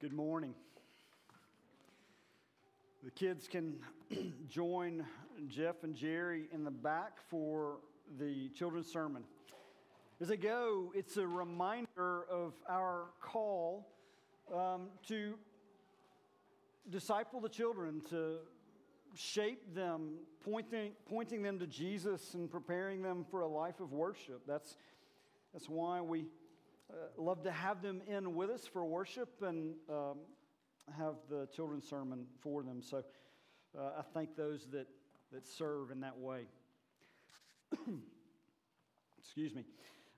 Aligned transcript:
Good 0.00 0.14
morning. 0.14 0.54
The 3.04 3.10
kids 3.10 3.46
can 3.46 3.74
join 4.48 5.04
Jeff 5.46 5.84
and 5.84 5.94
Jerry 5.94 6.48
in 6.54 6.64
the 6.64 6.70
back 6.70 7.18
for 7.28 7.80
the 8.18 8.48
children's 8.54 8.90
sermon. 8.90 9.24
As 10.18 10.28
they 10.28 10.38
go, 10.38 10.90
it's 10.94 11.18
a 11.18 11.26
reminder 11.26 12.24
of 12.30 12.54
our 12.66 13.08
call 13.20 13.90
um, 14.56 14.88
to 15.08 15.34
disciple 16.88 17.42
the 17.42 17.50
children, 17.50 18.00
to 18.08 18.36
shape 19.14 19.74
them, 19.74 20.14
pointing, 20.42 20.92
pointing 21.10 21.42
them 21.42 21.58
to 21.58 21.66
Jesus 21.66 22.32
and 22.32 22.50
preparing 22.50 23.02
them 23.02 23.26
for 23.30 23.42
a 23.42 23.48
life 23.48 23.80
of 23.80 23.92
worship. 23.92 24.40
That's, 24.46 24.78
that's 25.52 25.68
why 25.68 26.00
we 26.00 26.24
uh, 26.90 27.22
love 27.22 27.42
to 27.44 27.52
have 27.52 27.82
them 27.82 28.02
in 28.06 28.34
with 28.34 28.50
us 28.50 28.66
for 28.66 28.84
worship 28.84 29.42
and 29.42 29.74
um, 29.88 30.18
have 30.96 31.14
the 31.28 31.46
children's 31.54 31.88
sermon 31.88 32.26
for 32.40 32.62
them. 32.62 32.82
So 32.82 33.04
uh, 33.78 33.98
I 33.98 34.02
thank 34.14 34.36
those 34.36 34.66
that, 34.72 34.86
that 35.32 35.46
serve 35.46 35.90
in 35.90 36.00
that 36.00 36.18
way. 36.18 36.46
Excuse 39.18 39.54
me. 39.54 39.64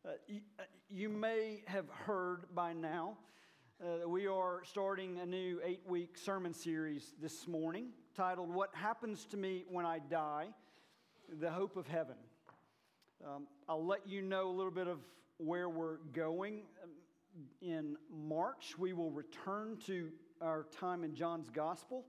Uh, 0.04 0.10
you, 0.26 0.40
uh, 0.58 0.62
you, 0.88 1.08
may 1.08 1.62
have 1.66 1.88
heard 1.90 2.44
by 2.54 2.72
now 2.72 3.16
uh, 3.82 4.08
we 4.08 4.26
are 4.26 4.62
starting 4.64 5.18
a 5.18 5.26
new 5.26 5.60
eight 5.64 5.82
week 5.86 6.16
sermon 6.16 6.52
series 6.52 7.14
this 7.20 7.46
morning 7.46 7.88
titled 8.16 8.52
What 8.52 8.70
Happens 8.74 9.26
to 9.26 9.36
Me 9.36 9.64
When 9.68 9.86
I 9.86 10.00
Die 10.00 10.46
The 11.40 11.50
Hope 11.50 11.76
of 11.76 11.86
Heaven. 11.86 12.16
Um, 13.24 13.46
I'll 13.68 13.84
let 13.84 14.08
you 14.08 14.22
know 14.22 14.48
a 14.48 14.54
little 14.54 14.72
bit 14.72 14.88
of 14.88 14.98
where 15.38 15.68
we're 15.68 15.98
going. 16.12 16.62
In 17.60 17.96
March, 18.10 18.76
we 18.78 18.92
will 18.92 19.10
return 19.10 19.78
to 19.86 20.10
our 20.40 20.66
time 20.78 21.04
in 21.04 21.14
John's 21.14 21.48
Gospel. 21.50 22.04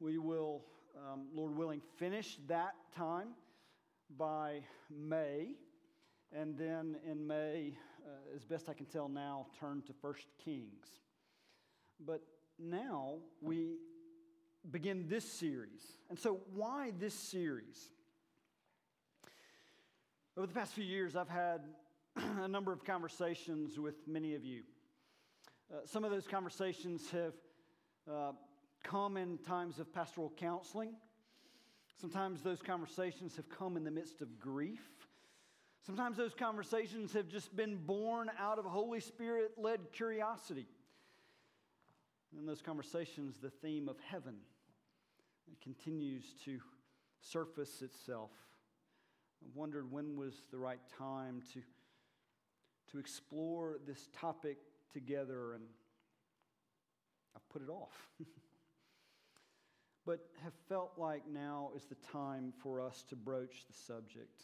We 0.00 0.18
will, 0.18 0.62
um, 0.96 1.26
Lord 1.34 1.56
willing, 1.56 1.80
finish 1.96 2.38
that 2.46 2.74
time 2.94 3.28
by 4.16 4.60
May. 4.90 5.54
And 6.32 6.56
then 6.56 6.96
in 7.08 7.26
May, 7.26 7.76
uh, 8.06 8.36
as 8.36 8.44
best 8.44 8.68
I 8.68 8.74
can 8.74 8.86
tell 8.86 9.08
now, 9.08 9.46
turn 9.58 9.82
to 9.86 9.92
First 9.92 10.26
Kings. 10.44 10.86
But 12.04 12.22
now 12.58 13.16
we 13.40 13.76
begin 14.70 15.06
this 15.08 15.24
series. 15.24 15.82
And 16.08 16.18
so, 16.18 16.40
why 16.54 16.92
this 16.98 17.14
series? 17.14 17.90
Over 20.36 20.46
the 20.46 20.54
past 20.54 20.72
few 20.72 20.84
years, 20.84 21.16
I've 21.16 21.28
had 21.28 21.60
a 22.42 22.48
number 22.48 22.72
of 22.72 22.84
conversations 22.84 23.78
with 23.78 23.94
many 24.06 24.34
of 24.34 24.44
you. 24.44 24.62
Uh, 25.72 25.78
some 25.86 26.04
of 26.04 26.10
those 26.10 26.26
conversations 26.26 27.10
have 27.10 27.34
uh, 28.10 28.32
come 28.82 29.16
in 29.16 29.38
times 29.38 29.78
of 29.78 29.92
pastoral 29.92 30.32
counseling. 30.36 30.94
Sometimes 32.00 32.42
those 32.42 32.60
conversations 32.60 33.36
have 33.36 33.48
come 33.48 33.76
in 33.76 33.84
the 33.84 33.90
midst 33.90 34.20
of 34.20 34.38
grief. 34.38 34.82
Sometimes 35.86 36.16
those 36.16 36.34
conversations 36.34 37.12
have 37.12 37.28
just 37.28 37.54
been 37.56 37.76
born 37.76 38.30
out 38.38 38.58
of 38.58 38.64
Holy 38.64 39.00
Spirit 39.00 39.52
led 39.56 39.92
curiosity. 39.92 40.66
In 42.38 42.46
those 42.46 42.62
conversations, 42.62 43.36
the 43.42 43.50
theme 43.50 43.88
of 43.88 43.96
heaven 44.00 44.36
continues 45.62 46.34
to 46.44 46.58
surface 47.20 47.82
itself. 47.82 48.30
I 49.44 49.48
wondered 49.54 49.90
when 49.90 50.16
was 50.16 50.34
the 50.50 50.58
right 50.58 50.80
time 50.98 51.42
to 51.52 51.60
to 52.92 52.98
explore 52.98 53.78
this 53.86 54.08
topic 54.18 54.58
together, 54.92 55.54
and 55.54 55.64
I've 57.34 57.48
put 57.48 57.62
it 57.62 57.70
off. 57.70 58.08
but 60.06 60.20
have 60.44 60.52
felt 60.68 60.92
like 60.98 61.22
now 61.32 61.70
is 61.74 61.84
the 61.84 61.96
time 62.12 62.52
for 62.62 62.80
us 62.80 63.04
to 63.08 63.16
broach 63.16 63.64
the 63.66 63.74
subject. 63.74 64.42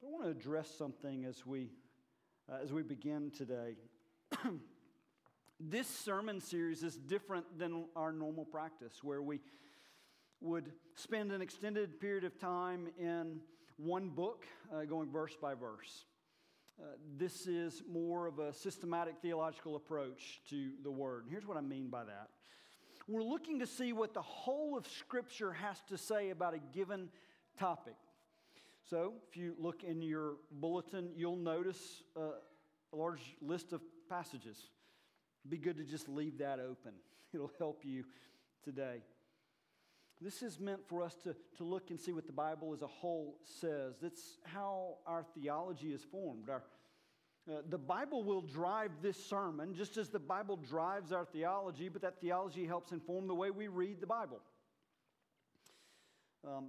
But 0.00 0.08
I 0.08 0.10
want 0.10 0.24
to 0.24 0.30
address 0.30 0.68
something 0.76 1.24
as 1.24 1.46
we, 1.46 1.70
uh, 2.50 2.58
as 2.62 2.72
we 2.72 2.82
begin 2.82 3.30
today. 3.30 3.76
this 5.60 5.86
sermon 5.86 6.40
series 6.40 6.82
is 6.82 6.96
different 6.96 7.58
than 7.58 7.86
our 7.96 8.12
normal 8.12 8.44
practice, 8.44 9.02
where 9.02 9.22
we 9.22 9.40
would 10.42 10.72
spend 10.96 11.32
an 11.32 11.40
extended 11.40 12.00
period 12.00 12.24
of 12.24 12.38
time 12.38 12.88
in 12.98 13.38
one 13.76 14.10
book, 14.10 14.44
uh, 14.74 14.84
going 14.84 15.10
verse 15.10 15.36
by 15.40 15.54
verse. 15.54 16.04
Uh, 16.80 16.86
this 17.18 17.46
is 17.46 17.82
more 17.90 18.26
of 18.26 18.38
a 18.38 18.52
systematic 18.52 19.14
theological 19.22 19.76
approach 19.76 20.40
to 20.50 20.70
the 20.82 20.90
Word. 20.90 21.24
Here's 21.30 21.46
what 21.46 21.56
I 21.56 21.60
mean 21.60 21.88
by 21.88 22.04
that 22.04 22.28
we're 23.08 23.22
looking 23.22 23.58
to 23.58 23.66
see 23.66 23.92
what 23.92 24.14
the 24.14 24.22
whole 24.22 24.76
of 24.76 24.86
Scripture 24.86 25.52
has 25.52 25.76
to 25.88 25.98
say 25.98 26.30
about 26.30 26.54
a 26.54 26.58
given 26.72 27.08
topic. 27.58 27.96
So, 28.88 29.14
if 29.28 29.36
you 29.36 29.54
look 29.58 29.84
in 29.84 30.02
your 30.02 30.34
bulletin, 30.50 31.10
you'll 31.16 31.36
notice 31.36 32.02
a 32.16 32.96
large 32.96 33.36
list 33.40 33.72
of 33.72 33.80
passages. 34.08 34.56
Be 35.48 35.58
good 35.58 35.76
to 35.78 35.84
just 35.84 36.08
leave 36.08 36.38
that 36.38 36.58
open, 36.58 36.92
it'll 37.34 37.52
help 37.58 37.84
you 37.84 38.04
today. 38.64 39.02
This 40.22 40.42
is 40.42 40.60
meant 40.60 40.86
for 40.86 41.02
us 41.02 41.16
to, 41.24 41.34
to 41.56 41.64
look 41.64 41.90
and 41.90 41.98
see 41.98 42.12
what 42.12 42.26
the 42.26 42.32
Bible 42.32 42.72
as 42.72 42.82
a 42.82 42.86
whole 42.86 43.38
says. 43.60 43.94
That's 44.00 44.38
how 44.44 44.98
our 45.06 45.24
theology 45.34 45.88
is 45.88 46.04
formed. 46.04 46.48
Our, 46.48 46.62
uh, 47.50 47.62
the 47.68 47.78
Bible 47.78 48.22
will 48.22 48.42
drive 48.42 48.90
this 49.02 49.22
sermon 49.24 49.74
just 49.74 49.96
as 49.96 50.10
the 50.10 50.20
Bible 50.20 50.56
drives 50.56 51.10
our 51.10 51.24
theology, 51.24 51.88
but 51.88 52.02
that 52.02 52.20
theology 52.20 52.66
helps 52.66 52.92
inform 52.92 53.26
the 53.26 53.34
way 53.34 53.50
we 53.50 53.66
read 53.66 54.00
the 54.00 54.06
Bible. 54.06 54.38
Um, 56.46 56.66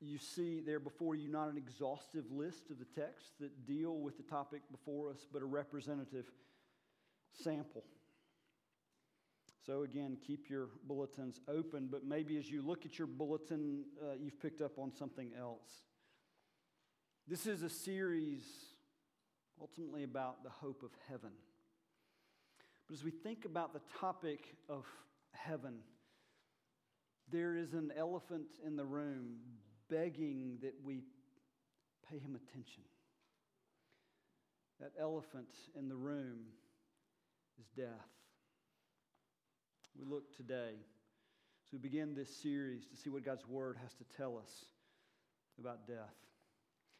you 0.00 0.18
see 0.18 0.60
there 0.60 0.80
before 0.80 1.14
you 1.14 1.28
not 1.28 1.48
an 1.48 1.58
exhaustive 1.58 2.24
list 2.32 2.70
of 2.70 2.78
the 2.78 3.00
texts 3.00 3.30
that 3.38 3.66
deal 3.66 3.98
with 3.98 4.16
the 4.16 4.24
topic 4.24 4.62
before 4.70 5.10
us, 5.10 5.26
but 5.32 5.42
a 5.42 5.46
representative 5.46 6.26
sample. 7.32 7.84
So, 9.66 9.82
again, 9.82 10.16
keep 10.26 10.48
your 10.48 10.68
bulletins 10.86 11.40
open, 11.46 11.88
but 11.90 12.04
maybe 12.04 12.38
as 12.38 12.50
you 12.50 12.62
look 12.62 12.86
at 12.86 12.98
your 12.98 13.06
bulletin, 13.06 13.84
uh, 14.02 14.14
you've 14.18 14.40
picked 14.40 14.62
up 14.62 14.78
on 14.78 14.90
something 14.92 15.32
else. 15.38 15.82
This 17.28 17.46
is 17.46 17.62
a 17.62 17.68
series 17.68 18.42
ultimately 19.60 20.02
about 20.02 20.42
the 20.42 20.50
hope 20.50 20.82
of 20.82 20.90
heaven. 21.08 21.32
But 22.88 22.94
as 22.94 23.04
we 23.04 23.10
think 23.10 23.44
about 23.44 23.72
the 23.74 23.82
topic 24.00 24.56
of 24.68 24.86
heaven, 25.32 25.80
there 27.30 27.54
is 27.54 27.74
an 27.74 27.92
elephant 27.96 28.46
in 28.66 28.76
the 28.76 28.84
room 28.84 29.36
begging 29.88 30.58
that 30.62 30.74
we 30.82 31.02
pay 32.10 32.18
him 32.18 32.34
attention. 32.34 32.82
That 34.80 34.92
elephant 34.98 35.54
in 35.78 35.88
the 35.88 35.94
room 35.94 36.38
is 37.60 37.66
death. 37.76 38.08
We 40.00 40.06
look 40.06 40.34
today 40.34 40.76
as 41.66 41.72
we 41.72 41.78
begin 41.78 42.14
this 42.14 42.34
series 42.34 42.86
to 42.86 42.96
see 42.96 43.10
what 43.10 43.22
God's 43.22 43.46
Word 43.46 43.76
has 43.82 43.92
to 43.94 44.04
tell 44.16 44.38
us 44.38 44.64
about 45.58 45.86
death. 45.86 46.14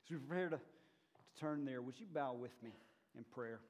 As 0.04 0.10
we 0.10 0.16
prepare 0.18 0.50
to, 0.50 0.56
to 0.56 1.40
turn 1.40 1.64
there, 1.64 1.80
would 1.80 1.98
you 1.98 2.04
bow 2.12 2.34
with 2.34 2.62
me 2.62 2.72
in 3.16 3.24
prayer? 3.24 3.60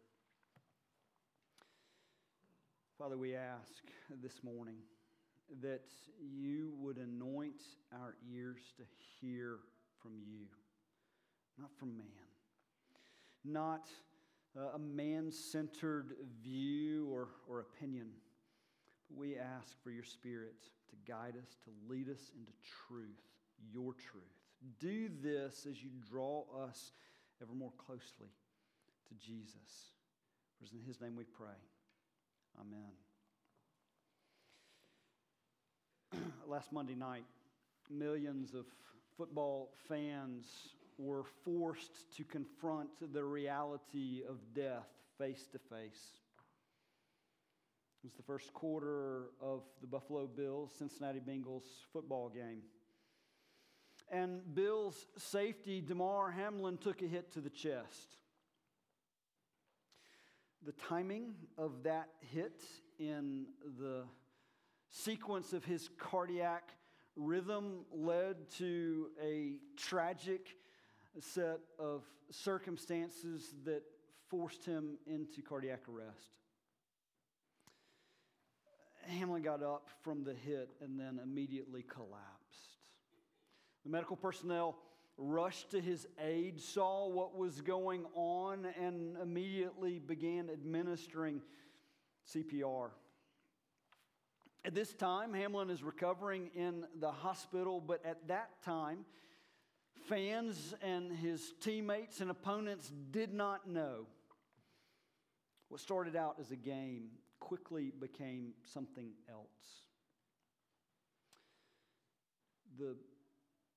Father, 2.98 3.16
we 3.16 3.36
ask 3.36 3.84
this 4.20 4.42
morning 4.42 4.78
that 5.62 5.86
you 6.20 6.72
would 6.80 6.96
anoint 6.96 7.62
our 7.92 8.16
ears 8.34 8.58
to 8.78 8.82
hear 9.20 9.58
from 10.02 10.14
you, 10.26 10.46
not 11.56 11.70
from 11.78 11.96
man, 11.96 12.06
not 13.44 13.88
uh, 14.58 14.74
a 14.74 14.78
man 14.78 15.31
centered 15.31 16.14
view 16.43 17.08
or, 17.12 17.28
or 17.49 17.60
opinion 17.60 18.08
we 19.16 19.36
ask 19.36 19.82
for 19.82 19.90
your 19.90 20.04
Spirit 20.04 20.56
to 20.90 20.96
guide 21.10 21.34
us, 21.40 21.56
to 21.64 21.70
lead 21.88 22.08
us 22.08 22.30
into 22.36 22.52
truth, 22.88 23.22
your 23.72 23.94
truth. 23.94 24.24
Do 24.78 25.08
this 25.22 25.66
as 25.68 25.82
you 25.82 25.90
draw 26.10 26.44
us 26.66 26.92
ever 27.42 27.52
more 27.54 27.72
closely 27.78 28.28
to 29.08 29.14
Jesus. 29.14 29.92
For 30.58 30.64
it's 30.64 30.72
in 30.72 30.82
his 30.86 31.00
name 31.00 31.16
we 31.16 31.24
pray. 31.24 31.48
Amen. 32.60 32.90
Last 36.46 36.72
Monday 36.72 36.94
night, 36.94 37.24
millions 37.88 38.54
of 38.54 38.66
football 39.16 39.70
fans 39.88 40.46
were 40.98 41.24
forced 41.44 42.14
to 42.16 42.24
confront 42.24 42.90
the 43.12 43.24
reality 43.24 44.22
of 44.28 44.36
death 44.54 44.88
face 45.18 45.46
to 45.52 45.58
face. 45.58 46.20
It 48.02 48.06
was 48.06 48.14
the 48.14 48.23
first 48.23 48.55
quarter 48.55 49.25
of 49.43 49.61
the 49.82 49.87
Buffalo 49.87 50.26
Bills 50.26 50.73
Cincinnati 50.79 51.20
Bengals 51.20 51.64
football 51.93 52.31
game. 52.31 52.62
And 54.11 54.41
Bills 54.55 55.06
safety 55.19 55.82
Damar 55.82 56.31
Hamlin 56.31 56.79
took 56.79 57.02
a 57.02 57.05
hit 57.05 57.31
to 57.32 57.43
the 57.43 57.50
chest. 57.50 58.14
The 60.64 60.73
timing 60.73 61.35
of 61.58 61.82
that 61.82 62.08
hit 62.20 62.62
in 62.99 63.44
the 63.79 64.05
sequence 64.88 65.53
of 65.53 65.67
his 65.67 65.91
cardiac 65.99 66.70
rhythm 67.17 67.85
led 67.93 68.49
to 68.53 69.08
a 69.23 69.56
tragic 69.76 70.56
set 71.19 71.61
of 71.79 72.05
circumstances 72.31 73.53
that 73.67 73.82
forced 74.31 74.64
him 74.64 74.96
into 75.06 75.43
cardiac 75.43 75.82
arrest. 75.87 76.39
Hamlin 79.06 79.43
got 79.43 79.62
up 79.62 79.88
from 80.02 80.25
the 80.25 80.35
hit 80.35 80.70
and 80.81 80.99
then 80.99 81.20
immediately 81.23 81.85
collapsed. 81.88 82.20
The 83.85 83.91
medical 83.91 84.17
personnel 84.17 84.76
rushed 85.17 85.70
to 85.70 85.81
his 85.81 86.06
aid, 86.19 86.61
saw 86.61 87.08
what 87.08 87.37
was 87.37 87.61
going 87.61 88.05
on, 88.14 88.67
and 88.81 89.17
immediately 89.23 89.99
began 89.99 90.49
administering 90.50 91.41
CPR. 92.35 92.91
At 94.64 94.75
this 94.75 94.93
time, 94.93 95.32
Hamlin 95.32 95.70
is 95.70 95.82
recovering 95.82 96.50
in 96.55 96.85
the 96.99 97.11
hospital, 97.11 97.81
but 97.81 98.05
at 98.05 98.29
that 98.29 98.62
time, 98.62 99.05
fans 100.08 100.75
and 100.82 101.12
his 101.12 101.55
teammates 101.61 102.20
and 102.20 102.31
opponents 102.31 102.93
did 103.11 103.32
not 103.32 103.69
know. 103.69 104.06
What 105.69 105.81
started 105.81 106.17
out 106.17 106.37
as 106.41 106.50
a 106.50 106.56
game 106.56 107.11
quickly 107.40 107.92
became 107.98 108.52
something 108.62 109.10
else. 109.28 109.87
The 112.78 112.94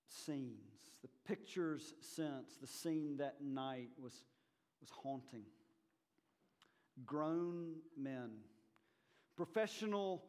scenes, 0.08 0.92
the 1.02 1.10
pictures 1.26 1.94
since 2.02 2.58
the 2.62 2.68
scene 2.68 3.18
that 3.18 3.42
night 3.42 3.90
was, 4.02 4.14
was 4.80 4.90
haunting. 4.92 5.46
Grown 7.06 7.78
men, 7.98 8.30
professional 9.36 10.24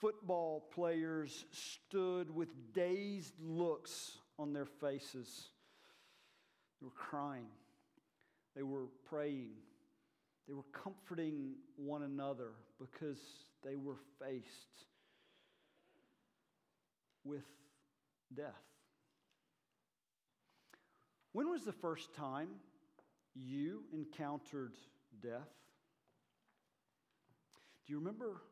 football 0.00 0.68
players 0.74 1.44
stood 1.52 2.34
with 2.34 2.48
dazed 2.72 3.34
looks 3.40 4.18
on 4.38 4.52
their 4.52 4.66
faces. 4.66 5.48
They 6.80 6.86
were 6.86 6.90
crying, 6.90 7.46
they 8.56 8.64
were 8.64 8.88
praying, 9.08 9.52
they 10.48 10.54
were 10.54 10.64
comforting 10.72 11.54
one 11.76 12.02
another 12.02 12.50
because 12.78 13.18
they 13.64 13.76
were 13.76 13.96
faced 14.20 14.86
with 17.24 17.44
death. 18.34 18.52
When 21.32 21.48
was 21.48 21.64
the 21.64 21.72
first 21.72 22.14
time 22.14 22.48
you 23.34 23.84
encountered 23.92 24.74
death? 25.22 25.48
Do 27.86 27.92
you 27.92 27.98
remember 27.98 28.42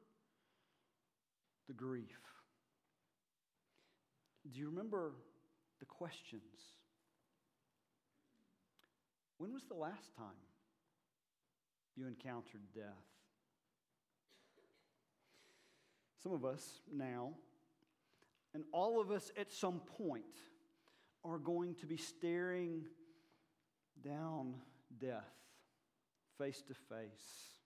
the 1.66 1.74
grief? 1.74 2.18
Do 4.50 4.58
you 4.58 4.70
remember 4.70 5.12
the 5.80 5.84
questions? 5.84 6.42
When 9.38 9.52
was 9.52 9.62
the 9.68 9.74
last 9.74 10.16
time 10.16 10.49
you 12.00 12.06
encountered 12.06 12.62
death? 12.74 12.84
Some 16.22 16.32
of 16.32 16.44
us 16.44 16.80
now, 16.92 17.34
and 18.54 18.64
all 18.72 19.00
of 19.00 19.10
us 19.10 19.30
at 19.38 19.52
some 19.52 19.80
point, 19.98 20.24
are 21.24 21.38
going 21.38 21.74
to 21.76 21.86
be 21.86 21.96
staring 21.96 22.86
down 24.02 24.54
death 24.98 25.28
face 26.38 26.62
to 26.68 26.74
face. 26.74 27.58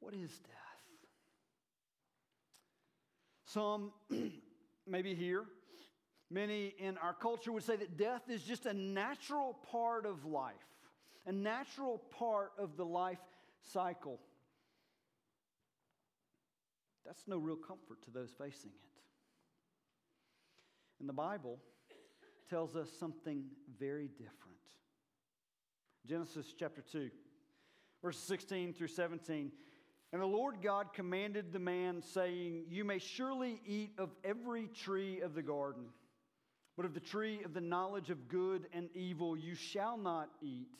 What 0.00 0.14
is 0.14 0.30
death? 0.38 0.62
Some, 3.44 3.92
maybe 4.86 5.14
here, 5.14 5.44
many 6.30 6.74
in 6.78 6.96
our 6.98 7.12
culture 7.12 7.52
would 7.52 7.62
say 7.62 7.76
that 7.76 7.98
death 7.98 8.22
is 8.30 8.42
just 8.42 8.64
a 8.64 8.72
natural 8.72 9.58
part 9.70 10.06
of 10.06 10.24
life, 10.24 10.54
a 11.26 11.32
natural 11.32 12.02
part 12.18 12.52
of 12.58 12.76
the 12.76 12.84
life 12.84 13.18
cycle. 13.72 14.18
That's 17.04 17.26
no 17.26 17.38
real 17.38 17.56
comfort 17.56 18.02
to 18.04 18.10
those 18.10 18.30
facing 18.30 18.70
it. 18.70 18.92
And 21.00 21.08
the 21.08 21.12
Bible 21.12 21.58
tells 22.48 22.76
us 22.76 22.88
something 22.98 23.44
very 23.78 24.08
different. 24.08 24.38
Genesis 26.06 26.54
chapter 26.58 26.82
2, 26.92 27.10
verses 28.02 28.22
16 28.22 28.74
through 28.74 28.88
17. 28.88 29.50
And 30.12 30.20
the 30.20 30.26
Lord 30.26 30.56
God 30.62 30.92
commanded 30.92 31.52
the 31.52 31.58
man, 31.58 32.02
saying, 32.02 32.64
You 32.68 32.84
may 32.84 32.98
surely 32.98 33.60
eat 33.66 33.92
of 33.98 34.10
every 34.24 34.66
tree 34.66 35.20
of 35.20 35.34
the 35.34 35.42
garden, 35.42 35.84
but 36.76 36.84
of 36.84 36.92
the 36.92 37.00
tree 37.00 37.42
of 37.44 37.54
the 37.54 37.60
knowledge 37.60 38.10
of 38.10 38.28
good 38.28 38.66
and 38.72 38.90
evil 38.94 39.36
you 39.36 39.54
shall 39.54 39.96
not 39.96 40.28
eat. 40.42 40.76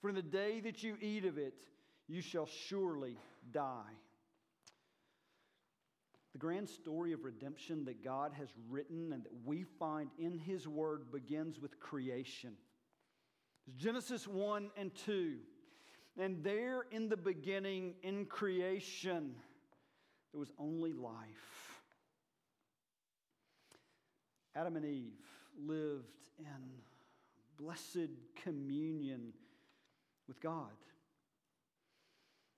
For 0.00 0.12
the 0.12 0.22
day 0.22 0.60
that 0.60 0.82
you 0.82 0.96
eat 1.00 1.24
of 1.24 1.38
it, 1.38 1.54
you 2.06 2.20
shall 2.20 2.46
surely 2.46 3.18
die. 3.52 3.94
The 6.32 6.38
grand 6.38 6.68
story 6.68 7.12
of 7.12 7.24
redemption 7.24 7.84
that 7.86 8.04
God 8.04 8.32
has 8.38 8.48
written 8.68 9.12
and 9.12 9.24
that 9.24 9.32
we 9.44 9.64
find 9.78 10.10
in 10.18 10.38
His 10.38 10.68
Word 10.68 11.10
begins 11.10 11.58
with 11.58 11.80
creation. 11.80 12.52
Genesis 13.76 14.26
1 14.28 14.70
and 14.76 14.94
2. 15.06 15.36
And 16.18 16.42
there 16.44 16.84
in 16.90 17.08
the 17.08 17.16
beginning, 17.16 17.94
in 18.02 18.26
creation, 18.26 19.34
there 20.32 20.38
was 20.38 20.52
only 20.58 20.92
life. 20.92 21.80
Adam 24.54 24.76
and 24.76 24.84
Eve 24.84 25.12
lived 25.58 26.28
in 26.38 26.46
blessed 27.56 28.10
communion 28.42 29.32
with 30.28 30.40
God. 30.40 30.70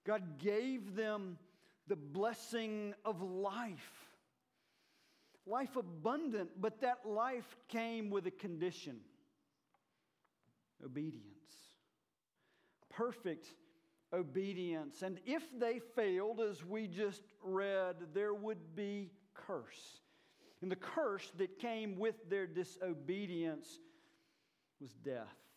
God 0.04 0.38
gave 0.38 0.94
them 0.96 1.38
the 1.86 1.96
blessing 1.96 2.94
of 3.04 3.22
life. 3.22 4.08
Life 5.46 5.76
abundant, 5.76 6.50
but 6.60 6.80
that 6.80 7.00
life 7.06 7.56
came 7.68 8.10
with 8.10 8.26
a 8.26 8.30
condition 8.30 9.00
obedience. 10.84 11.24
Perfect 12.88 13.46
obedience. 14.12 15.02
And 15.02 15.18
if 15.26 15.42
they 15.58 15.78
failed, 15.78 16.40
as 16.40 16.64
we 16.64 16.86
just 16.86 17.22
read, 17.42 17.96
there 18.14 18.34
would 18.34 18.74
be 18.74 19.10
curse. 19.34 20.00
And 20.62 20.70
the 20.70 20.76
curse 20.76 21.30
that 21.38 21.58
came 21.58 21.98
with 21.98 22.16
their 22.28 22.46
disobedience 22.46 23.78
was 24.80 24.90
death 25.04 25.49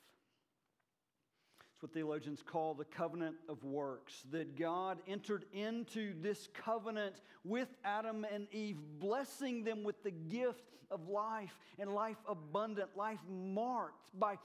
what 1.83 1.93
theologians 1.93 2.41
call 2.41 2.73
the 2.73 2.85
covenant 2.85 3.35
of 3.49 3.61
works. 3.65 4.23
That 4.31 4.57
God 4.57 4.99
entered 5.05 5.43
into 5.51 6.13
this 6.21 6.47
covenant 6.53 7.15
with 7.43 7.67
Adam 7.83 8.25
and 8.33 8.47
Eve, 8.53 8.77
blessing 8.99 9.65
them 9.65 9.83
with 9.83 10.01
the 10.01 10.11
gift 10.11 10.63
of 10.89 11.09
life 11.09 11.59
and 11.77 11.93
life 11.93 12.15
abundant, 12.25 12.95
life 12.95 13.19
marked 13.29 13.99
by, 14.17 14.37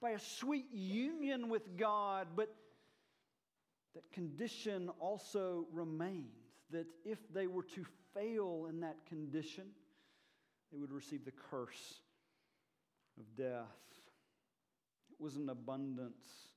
by 0.00 0.10
a 0.12 0.18
sweet 0.18 0.72
union 0.72 1.50
with 1.50 1.76
God. 1.76 2.28
But 2.34 2.48
that 3.94 4.10
condition 4.10 4.88
also 4.98 5.66
remained 5.74 6.30
that 6.70 6.86
if 7.04 7.18
they 7.30 7.46
were 7.46 7.64
to 7.74 7.84
fail 8.14 8.68
in 8.70 8.80
that 8.80 9.04
condition, 9.06 9.66
they 10.72 10.78
would 10.78 10.92
receive 10.92 11.26
the 11.26 11.32
curse 11.50 12.00
of 13.18 13.36
death. 13.36 13.66
It 15.10 15.22
was 15.22 15.36
an 15.36 15.50
abundance 15.50 16.55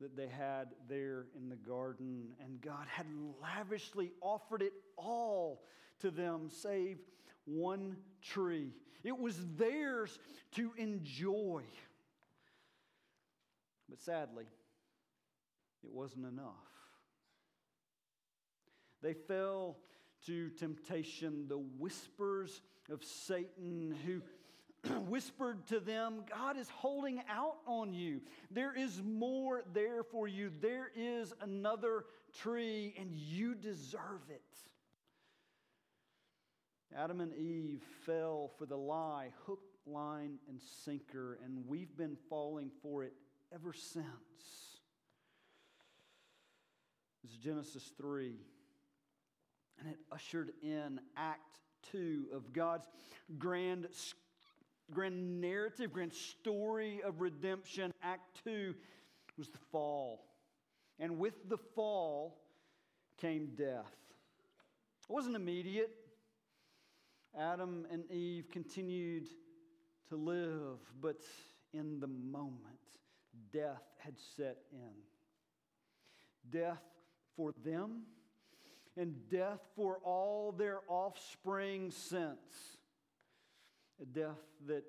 that 0.00 0.16
they 0.16 0.28
had 0.28 0.68
there 0.88 1.26
in 1.36 1.48
the 1.48 1.56
garden, 1.56 2.28
and 2.42 2.60
God 2.60 2.86
had 2.88 3.06
lavishly 3.42 4.12
offered 4.20 4.62
it 4.62 4.72
all 4.96 5.62
to 6.00 6.10
them, 6.10 6.48
save 6.48 6.98
one 7.44 7.96
tree. 8.22 8.72
It 9.04 9.18
was 9.18 9.36
theirs 9.56 10.18
to 10.52 10.72
enjoy. 10.76 11.62
But 13.88 14.00
sadly, 14.00 14.46
it 15.82 15.90
wasn't 15.92 16.26
enough. 16.26 16.54
They 19.02 19.14
fell 19.14 19.78
to 20.26 20.50
temptation, 20.50 21.46
the 21.48 21.58
whispers 21.58 22.60
of 22.90 23.02
Satan 23.04 23.94
who 24.04 24.22
whispered 25.08 25.66
to 25.66 25.80
them, 25.80 26.24
God 26.30 26.56
is 26.56 26.68
holding 26.68 27.20
out 27.28 27.56
on 27.66 27.92
you. 27.92 28.20
There 28.50 28.74
is 28.74 29.02
more 29.04 29.62
there 29.72 30.02
for 30.02 30.26
you. 30.28 30.50
There 30.60 30.90
is 30.96 31.32
another 31.40 32.04
tree, 32.40 32.94
and 32.98 33.14
you 33.14 33.54
deserve 33.54 34.22
it. 34.28 34.42
Adam 36.96 37.20
and 37.20 37.34
Eve 37.34 37.82
fell 38.04 38.50
for 38.58 38.66
the 38.66 38.76
lie, 38.76 39.32
hook, 39.46 39.60
line, 39.86 40.38
and 40.48 40.60
sinker, 40.84 41.38
and 41.44 41.64
we've 41.66 41.96
been 41.96 42.16
falling 42.28 42.70
for 42.82 43.04
it 43.04 43.12
ever 43.54 43.72
since. 43.72 44.06
This 47.22 47.32
is 47.32 47.38
Genesis 47.38 47.92
3. 47.96 48.34
And 49.78 49.88
it 49.88 49.98
ushered 50.12 50.52
in 50.62 51.00
Act 51.16 51.60
2 51.92 52.26
of 52.34 52.52
God's 52.52 52.86
grand, 53.38 53.88
grand 54.90 55.40
narrative, 55.40 55.92
grand 55.92 56.12
story 56.12 57.00
of 57.04 57.20
redemption. 57.20 57.92
Act 58.02 58.42
2 58.44 58.74
was 59.38 59.48
the 59.48 59.58
fall. 59.70 60.26
And 60.98 61.18
with 61.18 61.48
the 61.48 61.56
fall 61.56 62.38
came 63.16 63.50
death. 63.56 63.92
It 65.08 65.12
wasn't 65.12 65.36
immediate. 65.36 65.90
Adam 67.38 67.86
and 67.90 68.10
Eve 68.10 68.46
continued 68.50 69.28
to 70.08 70.16
live, 70.16 70.78
but 71.00 71.22
in 71.72 72.00
the 72.00 72.06
moment, 72.06 72.54
death 73.52 73.82
had 73.98 74.14
set 74.36 74.58
in. 74.72 74.90
Death 76.50 76.82
for 77.36 77.52
them 77.64 78.02
and 78.96 79.14
death 79.30 79.60
for 79.76 79.98
all 80.04 80.52
their 80.52 80.80
offspring 80.88 81.90
since. 81.90 82.78
A 84.00 84.06
death 84.06 84.40
that 84.66 84.84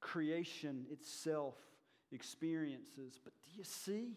creation 0.00 0.86
itself 0.90 1.54
experiences. 2.12 3.20
But 3.22 3.32
do 3.46 3.58
you 3.58 3.64
see? 3.64 4.16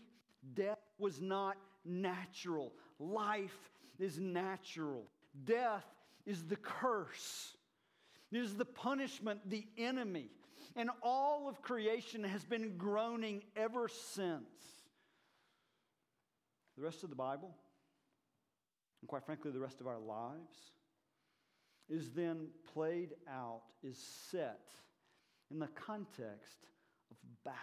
Death 0.53 0.79
was 0.97 1.21
not 1.21 1.57
natural. 1.83 2.73
Life 2.99 3.71
is 3.99 4.19
natural. 4.19 5.05
Death 5.43 5.85
is 6.25 6.43
the 6.43 6.55
curse, 6.55 7.55
it 8.31 8.37
is 8.37 8.55
the 8.55 8.65
punishment, 8.65 9.39
the 9.49 9.65
enemy. 9.77 10.29
And 10.75 10.89
all 11.01 11.47
of 11.47 11.61
creation 11.61 12.23
has 12.23 12.43
been 12.43 12.77
groaning 12.77 13.43
ever 13.55 13.87
since. 13.87 14.43
The 16.75 16.83
rest 16.83 17.03
of 17.03 17.09
the 17.09 17.15
Bible, 17.15 17.55
and 19.01 19.07
quite 19.07 19.23
frankly, 19.23 19.51
the 19.51 19.59
rest 19.59 19.79
of 19.79 19.87
our 19.87 19.99
lives, 19.99 20.57
is 21.89 22.11
then 22.11 22.47
played 22.73 23.13
out, 23.29 23.61
is 23.83 23.97
set 24.31 24.69
in 25.51 25.59
the 25.59 25.67
context 25.67 26.67
of 27.11 27.17
battle. 27.43 27.59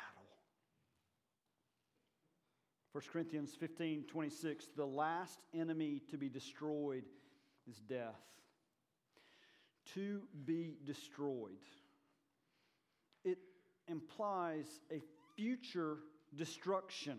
1 2.92 3.04
Corinthians 3.10 3.54
15 3.58 4.04
26, 4.04 4.66
the 4.76 4.84
last 4.84 5.38
enemy 5.54 6.02
to 6.10 6.18
be 6.18 6.28
destroyed 6.28 7.04
is 7.68 7.78
death. 7.78 8.20
To 9.94 10.20
be 10.44 10.76
destroyed. 10.84 11.50
It 13.24 13.38
implies 13.88 14.66
a 14.90 15.00
future 15.36 15.98
destruction. 16.36 17.18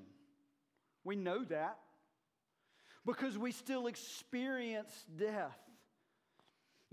We 1.03 1.15
know 1.15 1.43
that 1.45 1.79
because 3.05 3.37
we 3.37 3.51
still 3.51 3.87
experience 3.87 5.05
death. 5.17 5.57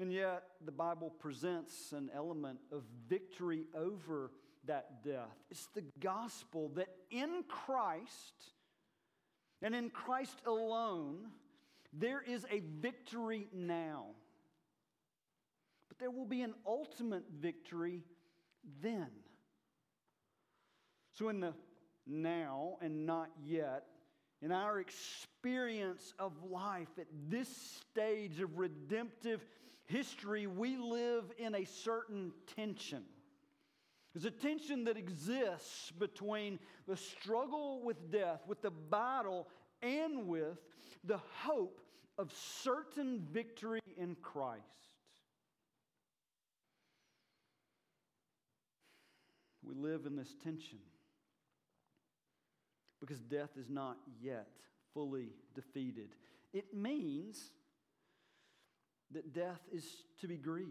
And 0.01 0.11
yet, 0.11 0.45
the 0.65 0.73
Bible 0.73 1.11
presents 1.11 1.93
an 1.93 2.11
element 2.15 2.59
of 2.73 2.85
victory 3.07 3.67
over 3.77 4.31
that 4.65 5.05
death. 5.05 5.37
It's 5.51 5.69
the 5.75 5.85
gospel 6.01 6.71
that 6.77 6.89
in 7.11 7.45
Christ 7.47 8.35
and 9.61 9.75
in 9.75 9.91
Christ 9.91 10.41
alone, 10.47 11.27
there 11.93 12.23
is 12.23 12.47
a 12.51 12.63
victory 12.81 13.47
now. 13.53 14.07
But 15.89 15.99
there 15.99 16.11
will 16.11 16.25
be 16.25 16.41
an 16.41 16.55
ultimate 16.67 17.25
victory 17.39 18.03
then. 18.83 19.09
So, 21.19 21.29
in 21.29 21.41
the 21.41 21.53
now 22.07 22.79
and 22.81 23.05
not 23.05 23.29
yet, 23.45 23.85
in 24.41 24.51
our 24.51 24.81
experience 24.81 26.15
of 26.19 26.33
life 26.51 26.89
at 26.99 27.07
this 27.29 27.49
stage 27.91 28.41
of 28.41 28.57
redemptive 28.57 29.45
history, 29.91 30.47
we 30.47 30.77
live 30.77 31.25
in 31.39 31.55
a 31.55 31.65
certain 31.65 32.33
tension. 32.57 33.03
There's 34.15 34.25
a 34.25 34.31
tension 34.31 34.85
that 34.85 34.97
exists 34.97 35.93
between 35.93 36.59
the 36.89 36.97
struggle 36.97 37.83
with 37.85 38.11
death, 38.11 38.41
with 38.47 38.63
the 38.63 38.71
battle, 38.71 39.47
and 39.83 40.27
with 40.27 40.59
the 41.05 41.21
hope 41.43 41.81
of 42.19 42.33
certain 42.63 43.23
victory 43.33 43.81
in 43.97 44.17
Christ. 44.21 44.65
We 49.63 49.75
live 49.75 50.07
in 50.07 50.17
this 50.17 50.35
tension 50.43 50.79
because 53.01 53.21
death 53.21 53.51
is 53.59 53.71
not 53.71 53.97
yet 54.21 54.49
fully 54.93 55.29
defeated. 55.55 56.11
It 56.53 56.75
means 56.75 57.53
that 59.13 59.33
death 59.33 59.61
is 59.73 59.85
to 60.21 60.29
be 60.29 60.37
grieved. 60.37 60.69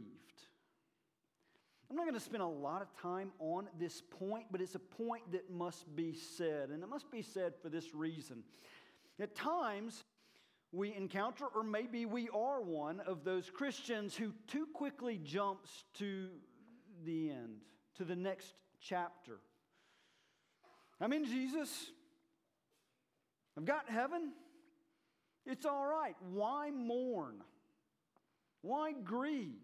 I'm 1.90 1.96
not 1.96 2.04
going 2.04 2.14
to 2.14 2.20
spend 2.20 2.44
a 2.44 2.48
lot 2.48 2.82
of 2.84 2.88
time 3.02 3.32
on 3.40 3.68
this 3.80 4.04
point, 4.20 4.46
but 4.52 4.62
it's 4.62 4.76
a 4.76 4.80
point 4.80 5.32
that 5.32 5.50
must 5.50 5.96
be 5.96 6.14
said. 6.14 6.70
And 6.70 6.84
it 6.84 6.90
must 6.90 7.10
be 7.12 7.24
said 7.24 7.54
for 7.62 7.70
this 7.70 7.96
reason. 7.96 8.44
At 9.20 9.36
times, 9.36 10.04
we 10.72 10.94
encounter, 10.94 11.46
or 11.56 11.64
maybe 11.64 12.06
we 12.06 12.30
are 12.30 12.62
one 12.62 13.00
of 13.02 13.24
those 13.24 13.50
Christians 13.50 14.16
who 14.16 14.34
too 14.48 14.68
quickly 14.72 15.20
jumps 15.24 15.84
to 15.98 16.30
the 17.06 17.32
end, 17.32 17.62
to 17.96 18.04
the 18.04 18.16
next 18.16 18.54
chapter. 18.80 19.40
I'm 21.02 21.12
in 21.12 21.26
Jesus. 21.26 21.92
I've 23.58 23.66
got 23.66 23.90
heaven. 23.90 24.34
It's 25.46 25.66
all 25.66 25.88
right. 25.88 26.16
Why 26.32 26.70
mourn? 26.70 27.42
Why 28.62 28.92
grieve? 28.92 29.56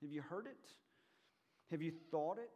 Have 0.00 0.10
you 0.10 0.22
heard 0.22 0.46
it? 0.46 0.72
Have 1.70 1.82
you 1.82 1.92
thought 2.10 2.38
it? 2.38 2.50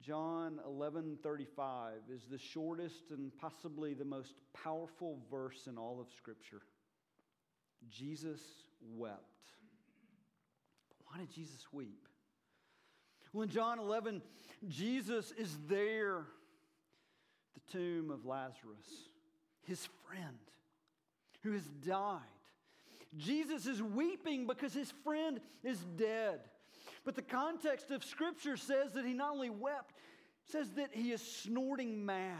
John 0.00 0.60
11:35 0.66 2.08
is 2.10 2.26
the 2.26 2.38
shortest 2.38 3.10
and 3.10 3.36
possibly 3.36 3.94
the 3.94 4.04
most 4.04 4.34
powerful 4.52 5.20
verse 5.30 5.66
in 5.66 5.76
all 5.76 6.00
of 6.00 6.10
scripture. 6.16 6.62
Jesus 7.88 8.40
wept. 8.80 9.52
But 10.88 10.98
why 11.06 11.18
did 11.18 11.30
Jesus 11.30 11.72
weep? 11.72 12.08
Well, 13.32 13.42
in 13.42 13.50
John 13.50 13.78
11, 13.78 14.22
Jesus 14.68 15.32
is 15.32 15.56
there 15.68 16.26
the 17.54 17.72
tomb 17.72 18.10
of 18.10 18.24
Lazarus, 18.24 19.08
his 19.62 19.86
friend 20.06 20.38
who 21.42 21.52
has 21.52 21.66
died. 21.86 22.39
Jesus 23.16 23.66
is 23.66 23.82
weeping 23.82 24.46
because 24.46 24.72
his 24.72 24.92
friend 25.04 25.40
is 25.64 25.78
dead. 25.96 26.40
But 27.04 27.16
the 27.16 27.22
context 27.22 27.90
of 27.90 28.04
Scripture 28.04 28.56
says 28.56 28.92
that 28.92 29.04
he 29.04 29.12
not 29.12 29.32
only 29.32 29.50
wept, 29.50 29.94
says 30.44 30.70
that 30.72 30.90
he 30.92 31.12
is 31.12 31.20
snorting 31.20 32.04
mad. 32.04 32.36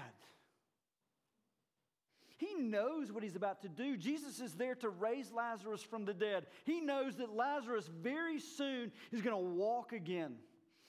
He 2.37 2.55
knows 2.55 3.13
what 3.13 3.23
he's 3.23 3.37
about 3.37 3.61
to 3.63 3.69
do. 3.69 3.97
Jesus 3.97 4.41
is 4.41 4.55
there 4.55 4.75
to 4.77 4.89
raise 4.89 5.31
Lazarus 5.31 5.83
from 5.83 6.07
the 6.07 6.15
dead. 6.15 6.47
He 6.65 6.81
knows 6.81 7.17
that 7.17 7.35
Lazarus 7.35 7.91
very 8.03 8.41
soon 8.41 8.93
is 9.13 9.21
going 9.21 9.37
to 9.37 9.51
walk 9.61 9.93
again. 9.93 10.37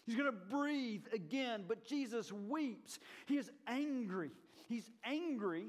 He's 0.05 0.15
going 0.15 0.31
to 0.31 0.55
breathe 0.55 1.05
again, 1.13 1.65
but 1.67 1.83
Jesus 1.83 2.31
weeps. 2.31 2.99
He 3.25 3.37
is 3.37 3.51
angry. 3.67 4.31
He's 4.69 4.89
angry 5.03 5.67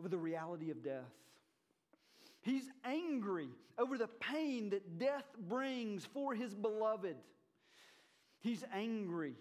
over 0.00 0.08
the 0.08 0.18
reality 0.18 0.70
of 0.70 0.82
death. 0.82 1.12
He's 2.42 2.68
angry 2.84 3.48
over 3.78 3.96
the 3.96 4.08
pain 4.08 4.70
that 4.70 4.98
death 4.98 5.24
brings 5.48 6.04
for 6.06 6.34
his 6.34 6.54
beloved. 6.54 7.16
He's 8.40 8.64
angry 8.74 9.34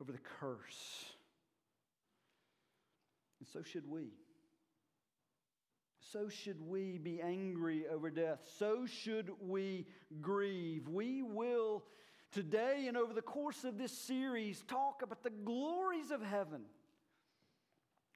over 0.00 0.10
the 0.10 0.18
curse. 0.40 1.04
And 3.38 3.48
so 3.48 3.62
should 3.62 3.88
we. 3.88 4.08
So 6.12 6.28
should 6.28 6.60
we 6.66 6.98
be 6.98 7.20
angry 7.20 7.84
over 7.86 8.10
death. 8.10 8.40
So 8.58 8.86
should 8.86 9.30
we 9.40 9.86
grieve. 10.20 10.88
We 10.88 11.22
will 11.22 11.84
today 12.32 12.86
and 12.88 12.96
over 12.96 13.12
the 13.12 13.22
course 13.22 13.64
of 13.64 13.78
this 13.78 13.92
series 13.92 14.62
talk 14.66 15.02
about 15.02 15.22
the 15.22 15.30
glories 15.30 16.10
of 16.10 16.22
heaven. 16.22 16.62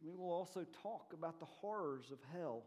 We 0.03 0.15
will 0.15 0.33
also 0.33 0.67
talk 0.83 1.13
about 1.13 1.39
the 1.39 1.47
horrors 1.47 2.11
of 2.11 2.19
hell. 2.33 2.65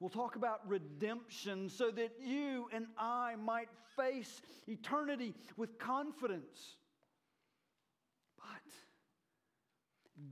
We'll 0.00 0.10
talk 0.10 0.36
about 0.36 0.68
redemption 0.68 1.68
so 1.68 1.90
that 1.90 2.12
you 2.24 2.68
and 2.72 2.86
I 2.96 3.34
might 3.36 3.68
face 3.96 4.40
eternity 4.68 5.34
with 5.56 5.76
confidence. 5.78 6.76
But 8.38 8.46